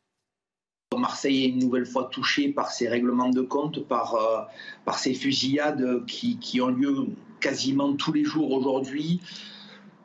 Marseille 0.96 1.44
est 1.44 1.48
une 1.48 1.58
nouvelle 1.58 1.84
fois 1.84 2.04
touché 2.04 2.48
par 2.48 2.72
ces 2.72 2.88
règlements 2.88 3.28
de 3.28 3.42
compte, 3.42 3.86
par, 3.86 4.14
euh, 4.14 4.40
par 4.86 4.98
ces 4.98 5.12
fusillades 5.12 6.06
qui, 6.06 6.38
qui, 6.38 6.62
ont 6.62 6.70
lieu 6.70 7.08
quasiment 7.40 7.94
tous 7.94 8.14
les 8.14 8.24
jours 8.24 8.52
aujourd'hui. 8.52 9.20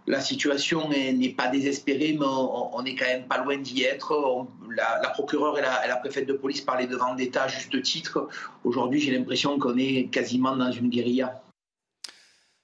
La 0.08 0.20
situation 0.20 0.90
n'est 0.90 1.36
pas 1.38 1.48
désespérée, 1.48 2.18
mais 2.20 2.26
on, 2.26 2.82
n'est 2.82 2.96
quand 2.96 3.06
même 3.06 3.28
pas 3.28 3.38
loin 3.38 3.58
d'y 3.58 3.84
être. 3.84 4.48
la, 4.76 5.10
procureure 5.10 5.58
et 5.60 5.62
la, 5.62 5.96
préfète 5.98 6.28
de 6.28 6.34
police 6.34 6.62
parlaient 6.62 6.88
de 6.88 6.96
vendetta 6.96 7.44
à 7.44 7.48
juste 7.48 7.82
titre. 7.84 8.28
Aujourd'hui, 8.64 9.00
j'ai 9.00 9.12
l'impression 9.12 9.60
qu'on 9.60 9.78
est 9.78 10.10
quasiment 10.12 10.56
dans 10.56 10.72
une 10.72 10.90
guérilla. 10.90 11.44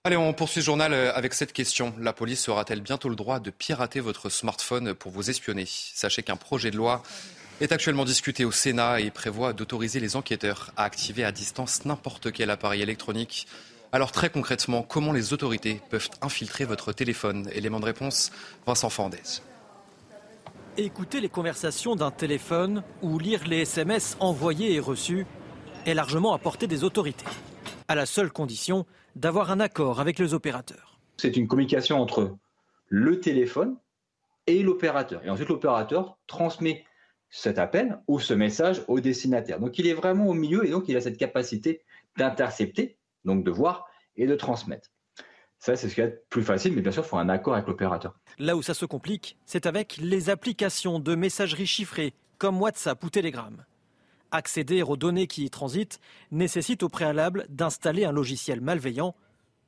Allez, 0.04 0.18
on 0.18 0.34
poursuit 0.34 0.62
le 0.62 0.66
journal 0.66 0.94
avec 0.94 1.34
cette 1.34 1.54
question. 1.54 1.94
La 2.00 2.14
police 2.14 2.48
aura-t-elle 2.50 2.82
bientôt 2.82 3.10
le 3.10 3.16
droit 3.16 3.40
de 3.40 3.52
pirater 3.52 4.00
votre 4.00 4.30
smartphone 4.30 4.94
pour 4.94 5.12
vous 5.12 5.30
espionner? 5.30 5.66
Sachez 5.68 6.24
qu'un 6.24 6.38
projet 6.38 6.72
de 6.72 6.78
loi 6.78 7.04
est 7.60 7.72
actuellement 7.72 8.06
discuté 8.06 8.46
au 8.46 8.52
Sénat 8.52 9.00
et 9.02 9.12
prévoit 9.12 9.54
d'autoriser 9.54 10.00
les 10.00 10.16
enquêteurs 10.16 10.72
à 10.78 10.84
activer 10.84 11.24
à 11.24 11.32
distance 11.32 11.86
n'importe 11.86 12.32
quel 12.32 12.50
appareil 12.50 12.82
électronique. 12.82 13.48
Alors 13.94 14.12
très 14.12 14.30
concrètement, 14.30 14.84
comment 14.84 15.14
les 15.14 15.32
autorités 15.32 15.82
peuvent 15.90 16.10
infiltrer 16.22 16.66
votre 16.66 16.92
téléphone? 16.92 17.50
Élément 17.54 17.80
de 17.80 17.86
réponse, 17.86 18.32
Vincent 18.66 18.90
Fandez. 18.90 19.42
Écouter 20.76 21.22
les 21.22 21.30
conversations 21.30 21.96
d'un 21.96 22.12
téléphone 22.12 22.84
ou 23.02 23.18
lire 23.18 23.48
les 23.48 23.62
SMS 23.62 24.18
envoyés 24.20 24.74
et 24.74 24.80
reçus 24.80 25.26
est 25.86 25.94
largement 25.94 26.34
à 26.34 26.38
portée 26.38 26.68
des 26.68 26.84
autorités, 26.84 27.26
à 27.88 27.96
la 27.96 28.06
seule 28.06 28.30
condition 28.30 28.86
d'avoir 29.16 29.52
un 29.52 29.62
accord 29.62 30.02
avec 30.02 30.20
les 30.20 30.34
opérateurs. 30.34 31.00
C'est 31.16 31.38
une 31.38 31.48
communication 31.48 32.00
entre 32.00 32.36
le 32.90 33.20
téléphone 33.22 33.78
et 34.48 34.64
l'opérateur. 34.64 35.24
Et 35.26 35.30
ensuite, 35.30 35.50
l'opérateur 35.50 36.18
transmet 36.28 36.86
cet 37.30 37.58
appel 37.58 38.00
ou 38.08 38.20
ce 38.20 38.34
message 38.34 38.84
au 38.88 39.00
destinataire. 39.00 39.60
Donc, 39.60 39.80
il 39.80 39.88
est 39.88 39.94
vraiment 39.94 40.28
au 40.28 40.34
milieu 40.34 40.66
et 40.66 40.72
donc 40.72 40.90
il 40.90 40.98
a 40.98 41.02
cette 41.02 41.18
capacité 41.18 41.82
d'intercepter, 42.18 42.97
donc 43.28 43.44
de 43.44 43.52
voir 43.52 43.86
et 44.16 44.26
de 44.26 44.36
transmettre. 44.36 44.90
Ça, 45.60 45.76
c'est 45.76 45.90
ce 45.90 45.96
qui 45.96 46.02
est 46.02 46.24
plus 46.30 46.44
facile, 46.44 46.74
mais 46.74 46.82
bien 46.82 46.92
sûr, 46.92 47.04
il 47.04 47.08
faut 47.08 47.18
un 47.18 47.30
accord 47.30 47.54
avec 47.54 47.68
l'opérateur. 47.68 48.18
Là 48.40 48.56
où 48.56 48.62
ça 48.62 48.74
se 48.74 48.86
complique, 48.86 49.38
c'est 49.46 49.66
avec 49.66 49.98
les 49.98 50.30
applications 50.30 51.00
de 51.00 51.16
messagerie 51.16 51.66
chiffrées, 51.66 52.14
comme 52.38 52.62
WhatsApp 52.62 53.04
ou 53.04 53.10
Telegram. 53.10 53.66
Accéder 54.32 54.84
aux 54.84 54.98
données 54.98 55.28
qui 55.28 55.46
y 55.46 55.50
transitent 55.50 56.00
nécessite 56.32 56.84
au 56.84 56.90
préalable 56.90 57.46
d'installer 57.50 58.06
un 58.06 58.12
logiciel 58.12 58.62
malveillant 58.62 59.16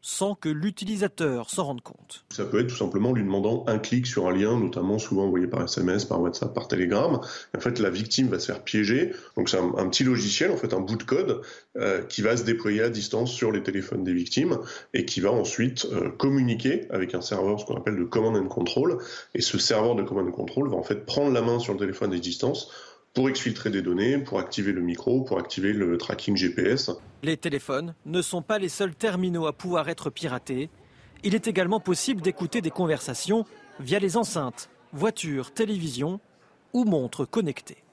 sans 0.01 0.35
que 0.35 0.49
l'utilisateur 0.49 1.49
s'en 1.49 1.65
rende 1.65 1.81
compte. 1.81 2.25
Ça 2.29 2.45
peut 2.45 2.59
être 2.59 2.67
tout 2.67 2.75
simplement 2.75 3.11
lui 3.11 3.23
demandant 3.23 3.63
un 3.67 3.79
clic 3.79 4.07
sur 4.07 4.27
un 4.27 4.31
lien, 4.31 4.57
notamment 4.57 4.97
souvent 4.97 5.25
envoyé 5.25 5.47
par 5.47 5.63
SMS, 5.63 6.05
par 6.05 6.21
WhatsApp, 6.21 6.53
par 6.53 6.67
Telegram. 6.67 7.19
En 7.55 7.59
fait, 7.59 7.79
la 7.79 7.89
victime 7.89 8.27
va 8.27 8.39
se 8.39 8.47
faire 8.47 8.63
piéger. 8.63 9.11
Donc 9.35 9.49
c'est 9.49 9.57
un, 9.57 9.89
petit 9.89 10.03
logiciel, 10.03 10.51
en 10.51 10.57
fait 10.57 10.73
un 10.73 10.79
bout 10.79 10.95
de 10.95 11.03
code, 11.03 11.41
euh, 11.77 12.01
qui 12.03 12.21
va 12.21 12.37
se 12.37 12.43
déployer 12.43 12.81
à 12.81 12.89
distance 12.89 13.31
sur 13.31 13.51
les 13.51 13.61
téléphones 13.61 14.03
des 14.03 14.13
victimes 14.13 14.59
et 14.93 15.05
qui 15.05 15.19
va 15.19 15.31
ensuite 15.31 15.85
euh, 15.91 16.09
communiquer 16.09 16.87
avec 16.89 17.13
un 17.13 17.21
serveur, 17.21 17.59
ce 17.59 17.65
qu'on 17.65 17.75
appelle 17.75 17.97
de 17.97 18.03
command 18.03 18.35
and 18.35 18.47
control. 18.47 18.99
Et 19.35 19.41
ce 19.41 19.57
serveur 19.57 19.95
de 19.95 20.03
command 20.03 20.27
and 20.27 20.31
control 20.31 20.69
va 20.69 20.77
en 20.77 20.83
fait 20.83 21.05
prendre 21.05 21.33
la 21.33 21.41
main 21.41 21.59
sur 21.59 21.73
le 21.73 21.79
téléphone 21.79 22.13
à 22.13 22.17
distance 22.17 22.71
pour 23.13 23.29
exfiltrer 23.29 23.69
des 23.69 23.81
données, 23.81 24.17
pour 24.17 24.39
activer 24.39 24.71
le 24.71 24.81
micro, 24.81 25.21
pour 25.21 25.39
activer 25.39 25.73
le 25.73 25.97
tracking 25.97 26.37
GPS. 26.37 26.91
Les 27.23 27.37
téléphones 27.37 27.95
ne 28.05 28.21
sont 28.21 28.41
pas 28.41 28.59
les 28.59 28.69
seuls 28.69 28.95
terminaux 28.95 29.47
à 29.47 29.53
pouvoir 29.53 29.89
être 29.89 30.09
piratés. 30.09 30.69
Il 31.23 31.35
est 31.35 31.47
également 31.47 31.79
possible 31.79 32.21
d'écouter 32.21 32.61
des 32.61 32.71
conversations 32.71 33.45
via 33.79 33.99
les 33.99 34.17
enceintes, 34.17 34.69
voitures, 34.93 35.51
télévisions 35.53 36.19
ou 36.73 36.85
montres 36.85 37.29
connectées. 37.29 37.83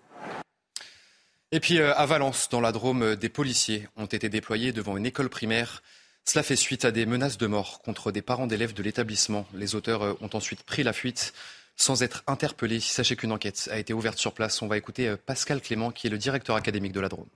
Et 1.52 1.61
puis 1.61 1.80
à 1.80 2.06
Valence, 2.06 2.49
dans 2.50 2.61
la 2.61 2.73
Drôme, 2.73 3.16
des 3.16 3.28
policiers 3.28 3.88
ont 3.96 4.06
été 4.06 4.28
déployés 4.28 4.73
devant 4.73 4.96
une 4.96 5.06
école 5.06 5.28
primaire. 5.28 5.82
Cela 6.25 6.42
fait 6.42 6.56
suite 6.56 6.85
à 6.85 6.90
des 6.90 7.06
menaces 7.06 7.38
de 7.38 7.46
mort 7.46 7.80
contre 7.82 8.11
des 8.11 8.23
parents 8.23 8.49
d'élèves 8.49 8.75
de 8.75 8.82
l'établissement. 8.82 9.46
Les 9.54 9.76
auteurs 9.76 10.20
ont 10.20 10.30
ensuite 10.35 10.64
pris 10.64 10.82
la 10.82 10.92
fuite 10.92 11.32
sans 11.76 12.02
être 12.02 12.23
interpellés. 12.26 12.80
Sachez 12.80 13.16
qu'une 13.16 13.33
enquête 13.33 13.68
a 13.71 13.78
été 13.78 13.92
ouverte 13.92 14.18
sur 14.18 14.33
place. 14.33 14.62
On 14.62 14.66
va 14.66 14.76
écouter 14.76 15.14
Pascal 15.25 15.61
Clément, 15.61 15.90
qui 15.90 16.06
est 16.06 16.11
le 16.11 16.18
directeur 16.18 16.56
académique 16.56 16.92
de 16.92 17.00
la 17.00 17.09
Drôme. 17.09 17.28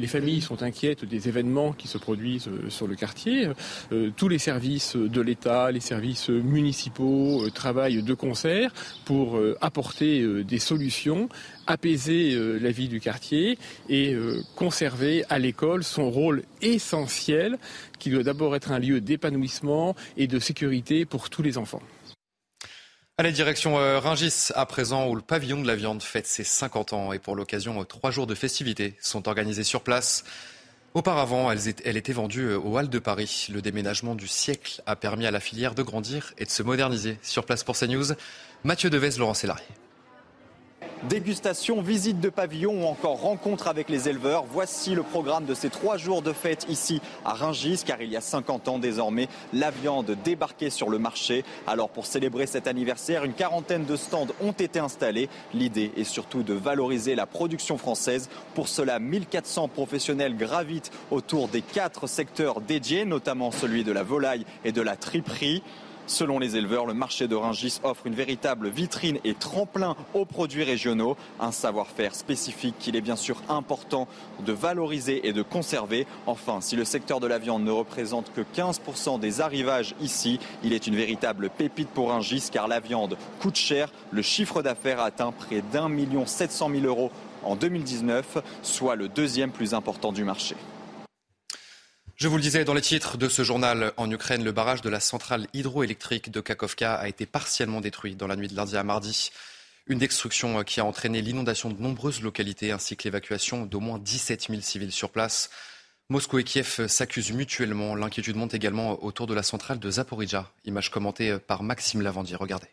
Les 0.00 0.06
familles 0.06 0.40
sont 0.40 0.62
inquiètes 0.62 1.04
des 1.04 1.28
événements 1.28 1.74
qui 1.74 1.86
se 1.86 1.98
produisent 1.98 2.48
sur 2.70 2.86
le 2.86 2.94
quartier. 2.94 3.50
Euh, 3.92 4.10
tous 4.16 4.28
les 4.28 4.38
services 4.38 4.96
de 4.96 5.20
l'État, 5.20 5.70
les 5.70 5.80
services 5.80 6.30
municipaux 6.30 7.44
euh, 7.44 7.50
travaillent 7.50 8.02
de 8.02 8.14
concert 8.14 8.72
pour 9.04 9.36
euh, 9.36 9.58
apporter 9.60 10.42
des 10.42 10.58
solutions, 10.58 11.28
apaiser 11.66 12.34
la 12.58 12.70
vie 12.70 12.88
du 12.88 12.98
quartier 12.98 13.58
et 13.90 14.16
conserver 14.56 15.24
à 15.28 15.38
l'école 15.38 15.84
son 15.84 16.10
rôle 16.10 16.44
essentiel 16.62 17.58
qui 17.98 18.10
doit 18.10 18.22
d'abord 18.22 18.56
être 18.56 18.72
un 18.72 18.78
lieu 18.78 19.00
d'épanouissement 19.00 19.94
et 20.16 20.26
de 20.26 20.38
sécurité 20.38 21.04
pour 21.04 21.28
tous 21.28 21.42
les 21.42 21.58
enfants. 21.58 21.82
Allez, 23.20 23.32
direction 23.32 23.74
Ringis 23.74 24.48
à 24.54 24.64
présent, 24.64 25.06
où 25.06 25.14
le 25.14 25.20
pavillon 25.20 25.60
de 25.60 25.66
la 25.66 25.76
viande 25.76 26.02
fête 26.02 26.26
ses 26.26 26.42
50 26.42 26.94
ans. 26.94 27.12
Et 27.12 27.18
pour 27.18 27.36
l'occasion, 27.36 27.84
trois 27.84 28.10
jours 28.10 28.26
de 28.26 28.34
festivités 28.34 28.94
sont 28.98 29.28
organisés 29.28 29.62
sur 29.62 29.82
place. 29.82 30.24
Auparavant, 30.94 31.52
elle 31.52 31.98
était 31.98 32.14
vendue 32.14 32.54
au 32.54 32.78
Hall 32.78 32.88
de 32.88 32.98
Paris. 32.98 33.48
Le 33.52 33.60
déménagement 33.60 34.14
du 34.14 34.26
siècle 34.26 34.80
a 34.86 34.96
permis 34.96 35.26
à 35.26 35.30
la 35.30 35.40
filière 35.40 35.74
de 35.74 35.82
grandir 35.82 36.32
et 36.38 36.46
de 36.46 36.50
se 36.50 36.62
moderniser. 36.62 37.18
Sur 37.20 37.44
place 37.44 37.62
pour 37.62 37.76
CNews, 37.76 38.14
Mathieu 38.64 38.88
Devez, 38.88 39.10
Laurent 39.18 39.34
Sélarié. 39.34 39.66
Dégustation, 41.08 41.80
visite 41.80 42.20
de 42.20 42.28
pavillon 42.28 42.84
ou 42.84 42.86
encore 42.86 43.22
rencontre 43.22 43.68
avec 43.68 43.88
les 43.88 44.10
éleveurs. 44.10 44.44
Voici 44.44 44.94
le 44.94 45.02
programme 45.02 45.46
de 45.46 45.54
ces 45.54 45.70
trois 45.70 45.96
jours 45.96 46.20
de 46.20 46.34
fête 46.34 46.66
ici 46.68 47.00
à 47.24 47.32
Ringis, 47.32 47.84
car 47.86 48.02
il 48.02 48.10
y 48.10 48.18
a 48.18 48.20
50 48.20 48.68
ans 48.68 48.78
désormais, 48.78 49.26
la 49.54 49.70
viande 49.70 50.14
débarquait 50.22 50.68
sur 50.68 50.90
le 50.90 50.98
marché. 50.98 51.42
Alors 51.66 51.88
pour 51.88 52.04
célébrer 52.04 52.46
cet 52.46 52.66
anniversaire, 52.66 53.24
une 53.24 53.32
quarantaine 53.32 53.86
de 53.86 53.96
stands 53.96 54.26
ont 54.42 54.52
été 54.52 54.78
installés. 54.78 55.30
L'idée 55.54 55.90
est 55.96 56.04
surtout 56.04 56.42
de 56.42 56.52
valoriser 56.52 57.14
la 57.14 57.24
production 57.24 57.78
française. 57.78 58.28
Pour 58.54 58.68
cela, 58.68 58.98
1400 58.98 59.68
professionnels 59.68 60.36
gravitent 60.36 60.90
autour 61.10 61.48
des 61.48 61.62
quatre 61.62 62.08
secteurs 62.08 62.60
dédiés, 62.60 63.06
notamment 63.06 63.52
celui 63.52 63.84
de 63.84 63.92
la 63.92 64.02
volaille 64.02 64.44
et 64.66 64.72
de 64.72 64.82
la 64.82 64.96
triperie. 64.96 65.62
Selon 66.06 66.38
les 66.38 66.56
éleveurs, 66.56 66.86
le 66.86 66.94
marché 66.94 67.28
de 67.28 67.36
Ringis 67.36 67.80
offre 67.84 68.06
une 68.06 68.14
véritable 68.14 68.68
vitrine 68.68 69.18
et 69.24 69.34
tremplin 69.34 69.96
aux 70.14 70.24
produits 70.24 70.64
régionaux, 70.64 71.16
un 71.38 71.52
savoir-faire 71.52 72.14
spécifique 72.14 72.74
qu'il 72.78 72.96
est 72.96 73.00
bien 73.00 73.16
sûr 73.16 73.42
important 73.48 74.08
de 74.44 74.52
valoriser 74.52 75.28
et 75.28 75.32
de 75.32 75.42
conserver. 75.42 76.06
Enfin, 76.26 76.60
si 76.60 76.76
le 76.76 76.84
secteur 76.84 77.20
de 77.20 77.26
la 77.26 77.38
viande 77.38 77.64
ne 77.64 77.70
représente 77.70 78.32
que 78.32 78.40
15% 78.40 79.20
des 79.20 79.40
arrivages 79.40 79.94
ici, 80.00 80.40
il 80.64 80.72
est 80.72 80.86
une 80.86 80.96
véritable 80.96 81.50
pépite 81.50 81.88
pour 81.88 82.10
Ringis 82.10 82.48
car 82.50 82.68
la 82.68 82.80
viande 82.80 83.16
coûte 83.40 83.56
cher. 83.56 83.92
Le 84.10 84.22
chiffre 84.22 84.62
d'affaires 84.62 85.00
a 85.00 85.04
atteint 85.04 85.32
près 85.32 85.62
d'un 85.72 85.88
million 85.88 86.26
sept 86.26 86.52
cent 86.52 86.68
mille 86.68 86.86
euros 86.86 87.10
en 87.42 87.56
2019, 87.56 88.38
soit 88.62 88.96
le 88.96 89.08
deuxième 89.08 89.50
plus 89.50 89.74
important 89.74 90.12
du 90.12 90.24
marché. 90.24 90.56
Je 92.20 92.28
vous 92.28 92.36
le 92.36 92.42
disais 92.42 92.66
dans 92.66 92.74
les 92.74 92.82
titres 92.82 93.16
de 93.16 93.30
ce 93.30 93.42
journal, 93.42 93.94
en 93.96 94.10
Ukraine, 94.10 94.44
le 94.44 94.52
barrage 94.52 94.82
de 94.82 94.90
la 94.90 95.00
centrale 95.00 95.46
hydroélectrique 95.54 96.30
de 96.30 96.42
Kakovka 96.42 96.92
a 96.92 97.08
été 97.08 97.24
partiellement 97.24 97.80
détruit 97.80 98.14
dans 98.14 98.26
la 98.26 98.36
nuit 98.36 98.48
de 98.48 98.54
lundi 98.54 98.76
à 98.76 98.82
mardi. 98.82 99.30
Une 99.86 99.98
destruction 99.98 100.62
qui 100.62 100.80
a 100.80 100.84
entraîné 100.84 101.22
l'inondation 101.22 101.70
de 101.70 101.80
nombreuses 101.80 102.20
localités 102.20 102.72
ainsi 102.72 102.94
que 102.94 103.04
l'évacuation 103.04 103.64
d'au 103.64 103.80
moins 103.80 103.98
17 103.98 104.48
000 104.50 104.60
civils 104.60 104.92
sur 104.92 105.08
place. 105.08 105.48
Moscou 106.10 106.38
et 106.38 106.44
Kiev 106.44 106.86
s'accusent 106.88 107.32
mutuellement. 107.32 107.94
L'inquiétude 107.94 108.36
monte 108.36 108.52
également 108.52 109.02
autour 109.02 109.26
de 109.26 109.32
la 109.32 109.42
centrale 109.42 109.78
de 109.78 109.90
Zaporizhia. 109.90 110.52
Image 110.66 110.90
commentée 110.90 111.38
par 111.38 111.62
Maxime 111.62 112.02
Lavandier. 112.02 112.36
Regardez. 112.36 112.68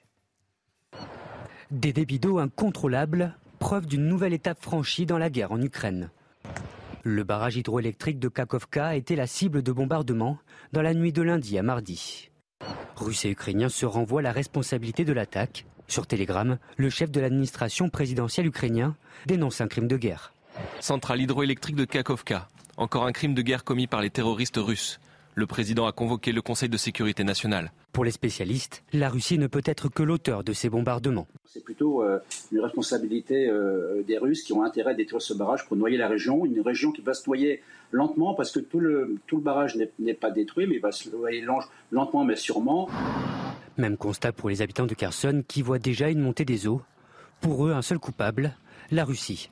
Des 1.72 1.94
débits 1.94 2.20
d'eau 2.20 2.40
incontrôlables, 2.40 3.34
preuve 3.60 3.86
d'une 3.86 4.10
nouvelle 4.10 4.34
étape 4.34 4.62
franchie 4.62 5.06
dans 5.06 5.18
la 5.18 5.30
guerre 5.30 5.54
en 5.54 5.62
Ukraine. 5.62 6.10
Le 7.10 7.24
barrage 7.24 7.56
hydroélectrique 7.56 8.20
de 8.20 8.28
Kakovka 8.28 8.88
a 8.88 8.96
été 8.96 9.16
la 9.16 9.28
cible 9.28 9.64
de 9.64 9.72
bombardements 9.72 10.40
dans 10.74 10.82
la 10.82 10.94
nuit 10.94 11.14
de 11.14 11.22
lundi 11.22 11.58
à 11.58 11.64
mardi. 11.64 12.30
Russes 12.98 13.24
et 13.24 13.30
Ukrainiens 13.30 13.70
se 13.70 13.86
renvoient 13.86 14.22
la 14.22 14.34
responsabilité 14.34 15.06
de 15.06 15.14
l'attaque. 15.14 15.66
Sur 15.88 16.06
Telegram, 16.06 16.58
le 16.76 16.90
chef 16.90 17.10
de 17.10 17.22
l'administration 17.22 17.88
présidentielle 17.88 18.46
ukrainien 18.46 18.98
dénonce 19.26 19.62
un 19.62 19.70
crime 19.70 19.88
de 19.88 19.96
guerre. 19.96 20.34
Centrale 20.82 21.22
hydroélectrique 21.22 21.78
de 21.78 21.86
Kakovka, 21.86 22.50
encore 22.76 23.06
un 23.06 23.14
crime 23.14 23.34
de 23.34 23.42
guerre 23.42 23.64
commis 23.64 23.88
par 23.88 24.02
les 24.02 24.10
terroristes 24.10 24.60
russes. 24.62 25.00
Le 25.38 25.46
président 25.46 25.86
a 25.86 25.92
convoqué 25.92 26.32
le 26.32 26.42
Conseil 26.42 26.68
de 26.68 26.78
sécurité 26.78 27.24
nationale. 27.24 27.72
Pour 27.94 28.04
les 28.04 28.10
spécialistes, 28.10 28.84
la 28.92 29.08
Russie 29.08 29.38
ne 29.38 29.46
peut 29.46 29.62
être 29.66 29.88
que 29.88 30.02
l'auteur 30.02 30.44
de 30.44 30.52
ces 30.52 30.68
bombardements. 30.68 31.28
C'est 31.46 31.64
plutôt 31.64 32.02
euh, 32.02 32.18
une 32.52 32.60
responsabilité 32.60 33.48
euh, 33.48 34.02
des 34.02 34.18
Russes 34.18 34.42
qui 34.42 34.54
ont 34.54 34.64
intérêt 34.64 34.94
à 34.94 34.94
détruire 34.96 35.22
ce 35.22 35.36
barrage 35.36 35.68
pour 35.68 35.78
noyer 35.78 35.96
la 35.96 36.08
région. 36.08 36.44
Une 36.44 36.60
région 36.62 36.92
qui 36.92 37.02
va 37.02 37.14
se 37.14 37.30
noyer 37.30 37.62
lentement 37.92 38.34
parce 38.34 38.52
que 38.52 38.60
tout 38.60 38.80
le, 38.80 39.18
tout 39.28 39.36
le 39.36 39.44
barrage 39.44 39.78
n'est 40.00 40.16
pas 40.16 40.32
détruit, 40.32 40.66
mais 40.66 40.78
il 40.78 40.82
va 40.82 40.92
se 40.92 41.08
noyer 41.16 41.46
lentement 41.92 42.24
mais 42.24 42.36
sûrement. 42.36 42.90
Même 43.78 43.96
constat 43.96 44.32
pour 44.32 44.50
les 44.50 44.64
habitants 44.64 44.88
de 44.88 44.96
Kherson 44.96 45.44
qui 45.48 45.62
voient 45.62 45.78
déjà 45.78 46.10
une 46.10 46.22
montée 46.22 46.46
des 46.46 46.66
eaux. 46.66 46.82
Pour 47.42 47.68
eux, 47.68 47.74
un 47.74 47.84
seul 47.84 48.00
coupable, 48.00 48.58
la 48.90 49.06
Russie. 49.06 49.52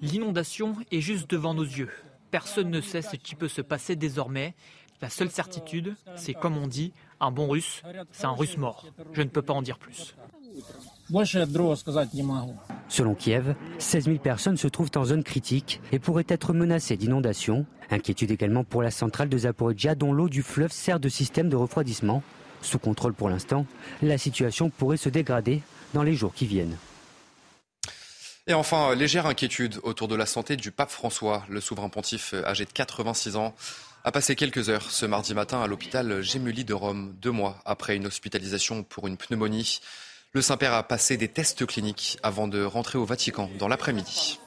L'inondation 0.00 0.76
est 0.92 1.00
juste 1.00 1.28
devant 1.28 1.54
nos 1.54 1.64
yeux. 1.64 1.90
Personne 2.34 2.70
ne 2.70 2.80
sait 2.80 3.00
ce 3.00 3.14
qui 3.14 3.36
peut 3.36 3.46
se 3.46 3.62
passer 3.62 3.94
désormais. 3.94 4.56
La 5.00 5.08
seule 5.08 5.30
certitude, 5.30 5.94
c'est 6.16 6.34
comme 6.34 6.56
on 6.56 6.66
dit, 6.66 6.92
un 7.20 7.30
bon 7.30 7.46
russe, 7.46 7.84
c'est 8.10 8.24
un 8.24 8.32
russe 8.32 8.56
mort. 8.56 8.88
Je 9.12 9.22
ne 9.22 9.28
peux 9.28 9.40
pas 9.40 9.52
en 9.52 9.62
dire 9.62 9.78
plus. 9.78 10.16
Selon 12.88 13.14
Kiev, 13.14 13.54
16 13.78 14.04
000 14.06 14.18
personnes 14.18 14.56
se 14.56 14.66
trouvent 14.66 14.90
en 14.96 15.04
zone 15.04 15.22
critique 15.22 15.80
et 15.92 16.00
pourraient 16.00 16.26
être 16.26 16.52
menacées 16.52 16.96
d'inondation. 16.96 17.66
Inquiétude 17.92 18.32
également 18.32 18.64
pour 18.64 18.82
la 18.82 18.90
centrale 18.90 19.28
de 19.28 19.38
Zaporizhia 19.38 19.94
dont 19.94 20.12
l'eau 20.12 20.28
du 20.28 20.42
fleuve 20.42 20.72
sert 20.72 20.98
de 20.98 21.08
système 21.08 21.48
de 21.48 21.54
refroidissement. 21.54 22.24
Sous 22.62 22.80
contrôle 22.80 23.14
pour 23.14 23.28
l'instant, 23.28 23.64
la 24.02 24.18
situation 24.18 24.70
pourrait 24.70 24.96
se 24.96 25.08
dégrader 25.08 25.62
dans 25.92 26.02
les 26.02 26.14
jours 26.14 26.34
qui 26.34 26.46
viennent. 26.46 26.76
Et 28.46 28.52
enfin, 28.52 28.94
légère 28.94 29.24
inquiétude 29.24 29.80
autour 29.84 30.06
de 30.06 30.14
la 30.14 30.26
santé 30.26 30.56
du 30.56 30.70
pape 30.70 30.90
François. 30.90 31.46
Le 31.48 31.62
souverain 31.62 31.88
pontife, 31.88 32.34
âgé 32.44 32.66
de 32.66 32.72
86 32.72 33.36
ans, 33.36 33.54
a 34.04 34.12
passé 34.12 34.36
quelques 34.36 34.68
heures 34.68 34.90
ce 34.90 35.06
mardi 35.06 35.32
matin 35.32 35.62
à 35.62 35.66
l'hôpital 35.66 36.20
Gemelli 36.20 36.66
de 36.66 36.74
Rome, 36.74 37.14
deux 37.22 37.30
mois 37.30 37.56
après 37.64 37.96
une 37.96 38.06
hospitalisation 38.06 38.82
pour 38.82 39.06
une 39.06 39.16
pneumonie. 39.16 39.80
Le 40.32 40.42
Saint-Père 40.42 40.74
a 40.74 40.82
passé 40.82 41.16
des 41.16 41.28
tests 41.28 41.64
cliniques 41.64 42.18
avant 42.22 42.46
de 42.46 42.62
rentrer 42.62 42.98
au 42.98 43.06
Vatican 43.06 43.48
dans 43.58 43.68
l'après-midi. 43.68 44.38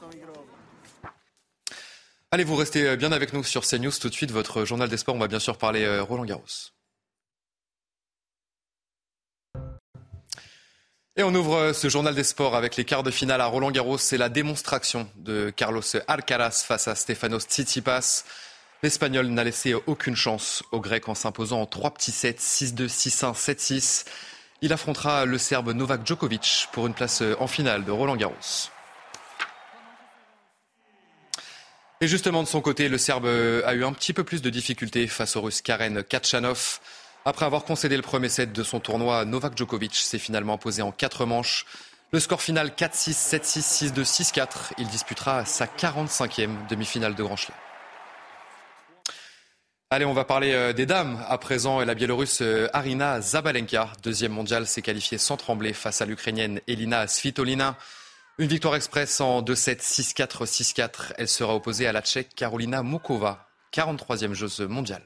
Allez, 2.30 2.44
vous 2.44 2.56
restez 2.56 2.98
bien 2.98 3.12
avec 3.12 3.34
nous 3.34 3.44
sur 3.44 3.66
CNews. 3.66 3.92
Tout 4.00 4.10
de 4.10 4.14
suite, 4.14 4.32
votre 4.32 4.64
journal 4.64 4.90
des 4.90 4.98
sports. 4.98 5.16
On 5.16 5.20
va 5.20 5.28
bien 5.28 5.40
sûr 5.40 5.58
parler 5.58 5.86
euh, 5.86 6.04
Roland 6.04 6.26
Garros. 6.26 6.44
Et 11.20 11.24
on 11.24 11.34
ouvre 11.34 11.56
euh, 11.56 11.74
ce 11.74 11.90
journal 11.90 12.14
des 12.14 12.24
sports 12.24 12.56
avec 12.56 12.76
les 12.76 12.86
quarts 12.86 13.02
de 13.02 13.10
finale 13.10 13.42
à 13.42 13.48
Roland 13.48 13.72
Garros. 13.72 13.98
C'est 13.98 14.20
la 14.20 14.30
démonstration 14.30 15.10
de 15.16 15.50
Carlos 15.50 15.82
Alcaraz 16.08 16.64
face 16.64 16.88
à 16.88 16.94
Stefanos 16.94 17.44
Tsitsipas. 17.44 18.24
L'Espagnol 18.84 19.26
n'a 19.26 19.44
laissé 19.44 19.74
aucune 19.74 20.16
chance 20.16 20.62
aux 20.72 20.80
Grecs 20.80 21.10
en 21.10 21.16
s'imposant 21.16 21.62
en 21.62 21.66
trois 21.66 21.92
petits 21.92 22.12
sets, 22.12 22.34
6-2, 22.34 22.88
6-1, 22.88 23.34
7-6. 23.34 24.06
Il 24.62 24.72
affrontera 24.72 25.26
le 25.26 25.40
Serbe 25.40 25.72
Novak 25.72 26.06
Djokovic 26.06 26.68
pour 26.72 26.86
une 26.86 26.94
place 26.94 27.24
euh, 27.24 27.36
en 27.40 27.48
finale 27.48 27.84
de 27.84 27.90
Roland 27.90 28.16
Garros. 28.16 28.70
Et 32.00 32.08
justement, 32.08 32.44
de 32.44 32.48
son 32.48 32.62
côté, 32.62 32.90
le 32.90 33.00
Serbe 33.00 33.26
euh, 33.26 33.64
a 33.66 33.74
eu 33.74 33.84
un 33.84 33.94
petit 33.94 34.14
peu 34.14 34.24
plus 34.24 34.44
de 34.44 34.52
difficultés 34.52 35.08
face 35.08 35.36
au 35.36 35.42
Russe 35.42 35.64
Karen 35.64 36.04
Kachanov. 36.04 36.80
Après 37.28 37.46
avoir 37.46 37.66
concédé 37.66 37.98
le 37.98 38.02
premier 38.02 38.30
set 38.30 38.54
de 38.54 38.64
son 38.64 38.80
tournoi, 38.80 39.26
Novak 39.26 39.58
Djokovic 39.58 39.94
s'est 39.96 40.18
finalement 40.18 40.54
imposé 40.54 40.82
en 40.82 40.94
quatre 40.94 41.26
manches. 41.26 41.66
Le 42.14 42.22
score 42.22 42.42
final 42.42 42.70
4-6, 42.70 43.36
7-6, 43.36 43.92
6-2, 43.92 44.06
6-4. 44.06 44.50
Il 44.78 44.88
disputera 44.88 45.44
sa 45.44 45.66
45e 45.66 46.68
demi-finale 46.70 47.16
de 47.16 47.24
Grand 47.24 47.36
Chelem. 47.36 47.58
Allez, 49.90 50.06
on 50.06 50.14
va 50.14 50.24
parler 50.24 50.54
euh, 50.54 50.72
des 50.72 50.86
dames. 50.86 51.22
À 51.28 51.38
présent, 51.38 51.82
la 51.82 51.96
Biélorusse 51.96 52.42
euh, 52.42 52.70
Arina 52.72 53.20
Zabalenka, 53.20 53.92
deuxième 54.02 54.32
mondiale, 54.32 54.66
s'est 54.66 54.82
qualifiée 54.82 55.18
sans 55.18 55.36
trembler 55.36 55.74
face 55.74 56.02
à 56.02 56.06
l'Ukrainienne 56.06 56.62
Elina 56.66 57.08
Svitolina. 57.08 57.76
Une 58.38 58.48
victoire 58.48 58.76
express 58.76 59.20
en 59.20 59.42
2-7, 59.42 59.82
6-4, 59.82 60.46
6-4. 60.46 60.90
Elle 61.18 61.28
sera 61.28 61.54
opposée 61.54 61.88
à 61.88 61.92
la 61.92 62.02
Tchèque 62.02 62.34
Carolina 62.36 62.84
Mukova, 62.84 63.50
43e 63.74 64.32
joueuse 64.32 64.62
mondiale. 64.62 65.04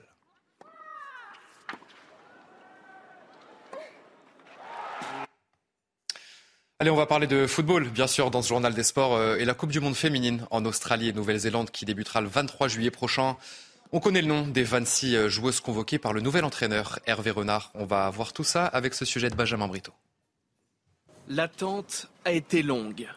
Allez, 6.82 6.90
on 6.90 6.96
va 6.96 7.06
parler 7.06 7.28
de 7.28 7.46
football, 7.46 7.90
bien 7.90 8.08
sûr, 8.08 8.32
dans 8.32 8.42
ce 8.42 8.50
journal 8.50 8.74
des 8.74 8.82
sports 8.82 9.14
euh, 9.14 9.36
et 9.36 9.46
la 9.46 9.54
Coupe 9.54 9.70
du 9.70 9.80
Monde 9.80 9.94
féminine 9.94 10.48
en 10.50 10.66
Australie 10.66 11.10
et 11.10 11.14
Nouvelle-Zélande 11.14 11.70
qui 11.70 11.86
débutera 11.86 12.22
le 12.22 12.28
23 12.28 12.68
juillet 12.70 12.90
prochain. 12.90 13.38
On 13.92 14.00
connaît 14.00 14.24
le 14.24 14.28
nom 14.28 14.48
des 14.48 14.64
26 14.64 15.16
euh, 15.16 15.30
joueuses 15.30 15.60
convoquées 15.60 16.00
par 16.00 16.12
le 16.12 16.22
nouvel 16.22 16.44
entraîneur 16.44 16.98
Hervé 17.06 17.30
Renard. 17.30 17.70
On 17.76 17.86
va 17.86 18.10
voir 18.10 18.34
tout 18.34 18.44
ça 18.44 18.66
avec 18.66 18.96
ce 18.96 19.06
sujet 19.06 19.30
de 19.30 19.36
Benjamin 19.36 19.68
Brito. 19.68 19.92
L'attente 21.28 22.10
a 22.26 22.32
été 22.32 22.64
longue. 22.64 23.08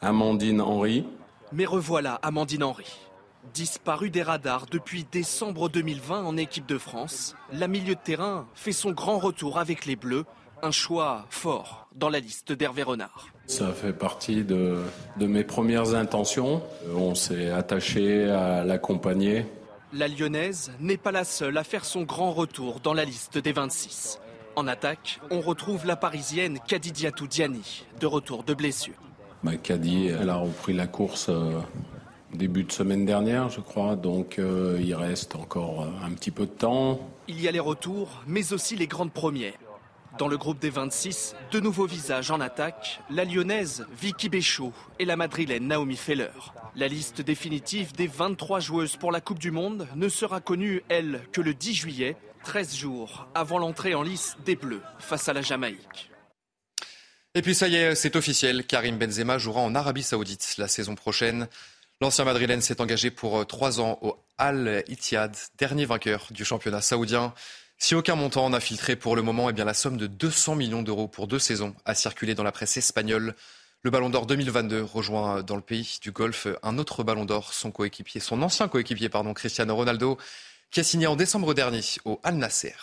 Amandine 0.00 0.62
Henry. 0.62 1.04
Mais 1.52 1.66
revoilà 1.66 2.14
Amandine 2.22 2.62
Henry. 2.62 2.90
Disparue 3.52 4.08
des 4.08 4.22
radars 4.22 4.64
depuis 4.64 5.04
décembre 5.12 5.68
2020 5.68 6.24
en 6.24 6.38
équipe 6.38 6.64
de 6.64 6.78
France, 6.78 7.36
la 7.52 7.68
milieu 7.68 7.96
de 7.96 8.00
terrain 8.00 8.48
fait 8.54 8.72
son 8.72 8.92
grand 8.92 9.18
retour 9.18 9.58
avec 9.58 9.84
les 9.84 9.96
Bleus 9.96 10.24
un 10.62 10.70
choix 10.70 11.26
fort 11.30 11.88
dans 11.94 12.08
la 12.08 12.20
liste 12.20 12.52
d'Hervé 12.52 12.82
Renard. 12.82 13.28
Ça 13.46 13.72
fait 13.72 13.92
partie 13.92 14.44
de, 14.44 14.78
mes 15.18 15.44
premières 15.44 15.94
intentions. 15.94 16.62
On 16.94 17.14
s'est 17.14 17.50
attaché 17.50 18.30
à 18.30 18.64
l'accompagner. 18.64 19.44
La 19.92 20.06
lyonnaise 20.06 20.72
n'est 20.78 20.96
pas 20.96 21.10
la 21.10 21.24
seule 21.24 21.58
à 21.58 21.64
faire 21.64 21.84
son 21.84 22.02
grand 22.02 22.32
retour 22.32 22.80
dans 22.80 22.94
la 22.94 23.04
liste 23.04 23.38
des 23.38 23.52
26. 23.52 24.20
En 24.56 24.66
attaque, 24.68 25.20
on 25.30 25.40
retrouve 25.40 25.86
la 25.86 25.96
parisienne 25.96 26.58
Kadidiatou 26.66 27.26
Diani, 27.26 27.84
de 27.98 28.06
retour 28.06 28.44
de 28.44 28.54
blessure. 28.54 28.94
Bah, 29.42 29.56
Kadi, 29.56 30.06
elle 30.08 30.28
a 30.28 30.36
repris 30.36 30.74
la 30.74 30.86
course 30.86 31.28
euh, 31.28 31.58
début 32.34 32.64
de 32.64 32.72
semaine 32.72 33.04
dernière, 33.04 33.48
je 33.48 33.60
crois, 33.60 33.96
donc 33.96 34.38
euh, 34.38 34.78
il 34.80 34.94
reste 34.94 35.34
encore 35.34 35.82
euh, 35.82 36.06
un 36.06 36.12
petit 36.12 36.30
peu 36.30 36.46
de 36.46 36.50
temps. 36.50 37.00
Il 37.26 37.40
y 37.40 37.48
a 37.48 37.50
les 37.50 37.60
retours, 37.60 38.22
mais 38.26 38.52
aussi 38.52 38.76
les 38.76 38.86
grandes 38.86 39.12
premières. 39.12 39.54
Dans 40.20 40.28
le 40.28 40.36
groupe 40.36 40.58
des 40.58 40.68
26, 40.68 41.34
deux 41.50 41.60
nouveaux 41.60 41.86
visages 41.86 42.30
en 42.30 42.42
attaque, 42.42 43.00
la 43.08 43.24
lyonnaise 43.24 43.86
Vicky 43.98 44.28
Béchaud 44.28 44.74
et 44.98 45.06
la 45.06 45.16
madrilène 45.16 45.66
Naomi 45.68 45.96
Feller. 45.96 46.52
La 46.76 46.88
liste 46.88 47.22
définitive 47.22 47.94
des 47.94 48.06
23 48.06 48.60
joueuses 48.60 48.98
pour 48.98 49.12
la 49.12 49.22
Coupe 49.22 49.38
du 49.38 49.50
Monde 49.50 49.88
ne 49.96 50.10
sera 50.10 50.42
connue, 50.42 50.82
elle, 50.90 51.22
que 51.32 51.40
le 51.40 51.54
10 51.54 51.72
juillet, 51.72 52.16
13 52.44 52.76
jours 52.76 53.28
avant 53.34 53.58
l'entrée 53.58 53.94
en 53.94 54.02
lice 54.02 54.36
des 54.44 54.56
Bleus 54.56 54.82
face 54.98 55.26
à 55.30 55.32
la 55.32 55.40
Jamaïque. 55.40 56.10
Et 57.34 57.40
puis 57.40 57.54
ça 57.54 57.68
y 57.68 57.76
est, 57.76 57.94
c'est 57.94 58.14
officiel, 58.14 58.66
Karim 58.66 58.98
Benzema 58.98 59.38
jouera 59.38 59.62
en 59.62 59.74
Arabie 59.74 60.02
Saoudite 60.02 60.56
la 60.58 60.68
saison 60.68 60.96
prochaine. 60.96 61.48
L'ancien 62.02 62.26
madrilène 62.26 62.60
s'est 62.60 62.82
engagé 62.82 63.10
pour 63.10 63.46
trois 63.46 63.80
ans 63.80 63.98
au 64.02 64.18
Al 64.36 64.84
Ittihad, 64.86 65.34
dernier 65.56 65.86
vainqueur 65.86 66.26
du 66.30 66.44
championnat 66.44 66.82
saoudien. 66.82 67.32
Si 67.82 67.94
aucun 67.94 68.14
montant 68.14 68.50
n'a 68.50 68.60
filtré 68.60 68.94
pour 68.94 69.16
le 69.16 69.22
moment, 69.22 69.48
eh 69.48 69.54
bien 69.54 69.64
la 69.64 69.72
somme 69.72 69.96
de 69.96 70.06
200 70.06 70.54
millions 70.54 70.82
d'euros 70.82 71.08
pour 71.08 71.26
deux 71.26 71.38
saisons 71.38 71.74
a 71.86 71.94
circulé 71.94 72.34
dans 72.34 72.42
la 72.42 72.52
presse 72.52 72.76
espagnole. 72.76 73.34
Le 73.80 73.90
Ballon 73.90 74.10
d'Or 74.10 74.26
2022 74.26 74.82
rejoint 74.82 75.42
dans 75.42 75.56
le 75.56 75.62
pays 75.62 75.96
du 76.02 76.12
golf 76.12 76.46
un 76.62 76.76
autre 76.76 77.02
Ballon 77.04 77.24
d'Or, 77.24 77.54
son 77.54 77.70
coéquipier, 77.70 78.20
son 78.20 78.42
ancien 78.42 78.68
coéquipier, 78.68 79.08
pardon, 79.08 79.32
Cristiano 79.32 79.74
Ronaldo, 79.74 80.18
qui 80.70 80.80
a 80.80 80.84
signé 80.84 81.06
en 81.06 81.16
décembre 81.16 81.54
dernier 81.54 81.80
au 82.04 82.20
Al 82.22 82.34
Nasser. 82.34 82.76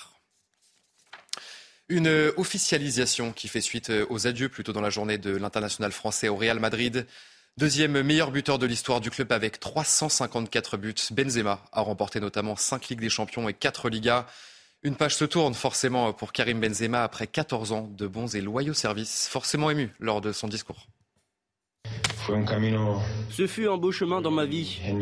Une 1.89 2.31
officialisation 2.35 3.33
qui 3.33 3.49
fait 3.49 3.61
suite 3.61 3.91
aux 4.09 4.25
adieux 4.25 4.49
plutôt 4.49 4.73
dans 4.73 4.81
la 4.81 4.89
journée 4.89 5.19
de 5.19 5.29
l'international 5.29 5.91
français 5.91 6.27
au 6.27 6.35
Real 6.35 6.59
Madrid. 6.59 7.05
Deuxième 7.57 8.01
meilleur 8.01 8.31
buteur 8.31 8.57
de 8.57 8.65
l'histoire 8.65 8.99
du 8.99 9.11
club 9.11 9.31
avec 9.31 9.59
354 9.59 10.75
buts, 10.77 10.95
Benzema 11.11 11.63
a 11.71 11.81
remporté 11.81 12.19
notamment 12.19 12.55
5 12.55 12.89
Ligues 12.89 13.01
des 13.01 13.09
Champions 13.09 13.47
et 13.47 13.53
4 13.53 13.89
Ligas. 13.89 14.25
Une 14.83 14.95
page 14.95 15.15
se 15.15 15.25
tourne 15.25 15.55
forcément 15.55 16.13
pour 16.13 16.31
Karim 16.31 16.59
Benzema 16.59 17.03
après 17.03 17.25
14 17.25 17.71
ans 17.71 17.89
de 17.97 18.05
bons 18.05 18.35
et 18.35 18.41
loyaux 18.41 18.73
services, 18.73 19.27
forcément 19.27 19.71
ému 19.71 19.91
lors 19.99 20.21
de 20.21 20.31
son 20.31 20.47
discours. 20.47 20.85
Ce 23.29 23.47
fut 23.47 23.67
un 23.67 23.77
beau 23.77 23.91
chemin 23.91 24.21
dans 24.21 24.31
ma 24.31 24.45
vie. 24.45 24.79
Eh, 24.85 24.93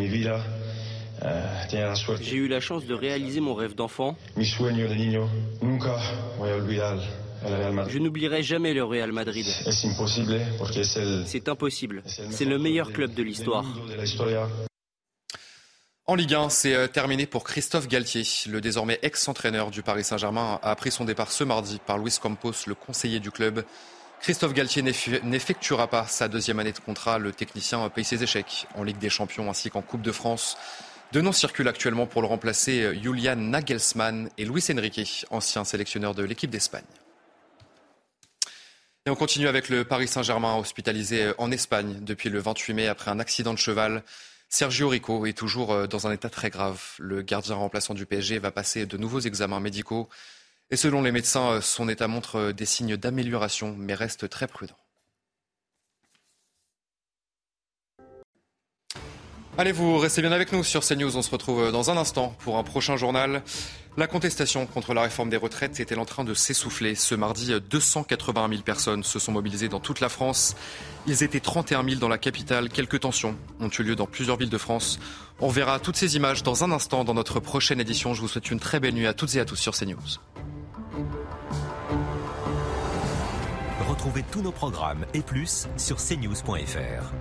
J'ai 2.21 2.37
eu 2.37 2.47
la 2.47 2.59
chance 2.59 2.85
de 2.85 2.93
réaliser 2.93 3.41
mon 3.41 3.53
rêve 3.53 3.75
d'enfant. 3.75 4.17
Je 4.37 4.63
n'oublierai 7.99 8.43
jamais 8.43 8.73
le 8.73 8.83
Real 8.83 9.11
Madrid. 9.11 9.45
C'est 11.25 11.49
impossible. 11.49 12.03
C'est 12.05 12.45
le 12.45 12.57
meilleur 12.57 12.93
club 12.93 13.13
de 13.13 13.23
l'histoire. 13.23 13.65
En 16.07 16.13
Ligue 16.13 16.35
1, 16.35 16.49
c'est 16.49 16.75
euh, 16.75 16.85
terminé 16.87 17.25
pour 17.25 17.43
Christophe 17.43 17.87
Galtier. 17.87 18.21
Le 18.47 18.61
désormais 18.61 18.99
ex-entraîneur 19.01 19.71
du 19.71 19.81
Paris 19.81 20.03
Saint-Germain 20.03 20.59
a 20.61 20.75
pris 20.75 20.91
son 20.91 21.03
départ 21.03 21.31
ce 21.31 21.43
mardi 21.43 21.79
par 21.83 21.97
Luis 21.97 22.15
Campos, 22.21 22.67
le 22.67 22.75
conseiller 22.75 23.19
du 23.19 23.31
club. 23.31 23.65
Christophe 24.21 24.53
Galtier 24.53 24.83
n'effectuera 24.83 25.87
pas 25.87 26.05
sa 26.05 26.27
deuxième 26.27 26.59
année 26.59 26.73
de 26.73 26.79
contrat. 26.79 27.17
Le 27.17 27.31
technicien 27.31 27.89
paye 27.89 28.05
ses 28.05 28.21
échecs 28.21 28.67
en 28.75 28.83
Ligue 28.83 28.99
des 28.99 29.09
Champions 29.09 29.49
ainsi 29.49 29.71
qu'en 29.71 29.81
Coupe 29.81 30.03
de 30.03 30.11
France. 30.11 30.57
Deux 31.11 31.21
noms 31.21 31.31
circulent 31.31 31.67
actuellement 31.67 32.05
pour 32.05 32.21
le 32.21 32.27
remplacer 32.27 32.83
euh, 32.83 32.93
Julian 32.93 33.37
Nagelsmann 33.37 34.29
et 34.37 34.45
Luis 34.45 34.63
Enrique, 34.71 35.25
ancien 35.31 35.63
sélectionneur 35.63 36.13
de 36.13 36.21
l'équipe 36.21 36.51
d'Espagne. 36.51 36.83
Et 39.07 39.09
on 39.09 39.15
continue 39.15 39.47
avec 39.47 39.69
le 39.69 39.85
Paris 39.85 40.07
Saint-Germain, 40.07 40.55
hospitalisé 40.55 41.23
euh, 41.23 41.33
en 41.39 41.51
Espagne 41.51 41.97
depuis 42.01 42.29
le 42.29 42.37
28 42.37 42.73
mai 42.75 42.87
après 42.87 43.09
un 43.09 43.17
accident 43.17 43.55
de 43.55 43.59
cheval. 43.59 44.03
Sergio 44.55 44.87
Rico 44.87 45.25
est 45.25 45.37
toujours 45.37 45.73
euh, 45.73 45.85
dans 45.85 46.07
un 46.07 46.13
état 46.13 46.29
très 46.29 46.49
grave. 46.49 46.81
Le 46.97 47.21
gardien 47.21 47.55
remplaçant 47.55 47.93
du 47.93 48.05
PSG 48.05 48.39
va 48.39 48.51
passer 48.51 48.85
de 48.85 48.95
nouveaux 48.95 49.19
examens 49.19 49.59
médicaux. 49.59 50.07
Et 50.71 50.77
selon 50.77 51.01
les 51.01 51.11
médecins, 51.11 51.55
euh, 51.55 51.61
son 51.61 51.89
état 51.89 52.07
montre 52.07 52.37
euh, 52.37 52.53
des 52.53 52.65
signes 52.65 52.95
d'amélioration, 52.95 53.75
mais 53.77 53.93
reste 53.93 54.29
très 54.29 54.47
prudent. 54.47 54.77
Allez, 59.57 59.71
vous 59.71 59.97
restez 59.97 60.21
bien 60.21 60.33
avec 60.33 60.51
nous 60.51 60.65
sur 60.65 60.85
CNews. 60.85 61.15
On 61.15 61.21
se 61.21 61.31
retrouve 61.31 61.71
dans 61.71 61.89
un 61.89 61.95
instant 61.95 62.35
pour 62.39 62.57
un 62.57 62.63
prochain 62.63 62.97
journal. 62.97 63.41
La 63.95 64.05
contestation 64.05 64.65
contre 64.65 64.93
la 64.93 65.03
réforme 65.03 65.29
des 65.29 65.37
retraites 65.37 65.79
était 65.79 65.97
en 65.97 66.03
train 66.03 66.25
de 66.25 66.33
s'essouffler. 66.33 66.93
Ce 66.93 67.15
mardi, 67.15 67.53
280 67.69 68.49
000 68.49 68.61
personnes 68.63 69.03
se 69.03 69.17
sont 69.17 69.31
mobilisées 69.31 69.69
dans 69.69 69.79
toute 69.79 70.01
la 70.01 70.09
France. 70.09 70.57
Ils 71.07 71.23
étaient 71.23 71.39
31 71.39 71.85
000 71.85 72.01
dans 72.01 72.09
la 72.09 72.17
capitale. 72.17 72.67
Quelques 72.67 72.99
tensions 72.99 73.37
ont 73.61 73.69
eu 73.69 73.83
lieu 73.83 73.95
dans 73.95 74.07
plusieurs 74.07 74.35
villes 74.35 74.49
de 74.49 74.57
France. 74.57 74.99
On 75.39 75.47
verra 75.47 75.79
toutes 75.79 75.95
ces 75.95 76.17
images 76.17 76.43
dans 76.43 76.65
un 76.65 76.71
instant 76.73 77.05
dans 77.05 77.13
notre 77.13 77.39
prochaine 77.39 77.79
édition. 77.79 78.13
Je 78.13 78.19
vous 78.19 78.27
souhaite 78.27 78.51
une 78.51 78.59
très 78.59 78.81
belle 78.81 78.93
nuit 78.93 79.07
à 79.07 79.13
toutes 79.13 79.35
et 79.35 79.39
à 79.39 79.45
tous 79.45 79.55
sur 79.55 79.73
CNews. 79.73 80.19
Retrouvez 83.87 84.25
tous 84.29 84.41
nos 84.41 84.51
programmes 84.51 85.05
et 85.13 85.21
plus 85.21 85.69
sur 85.77 85.95
cnews.fr. 85.95 87.13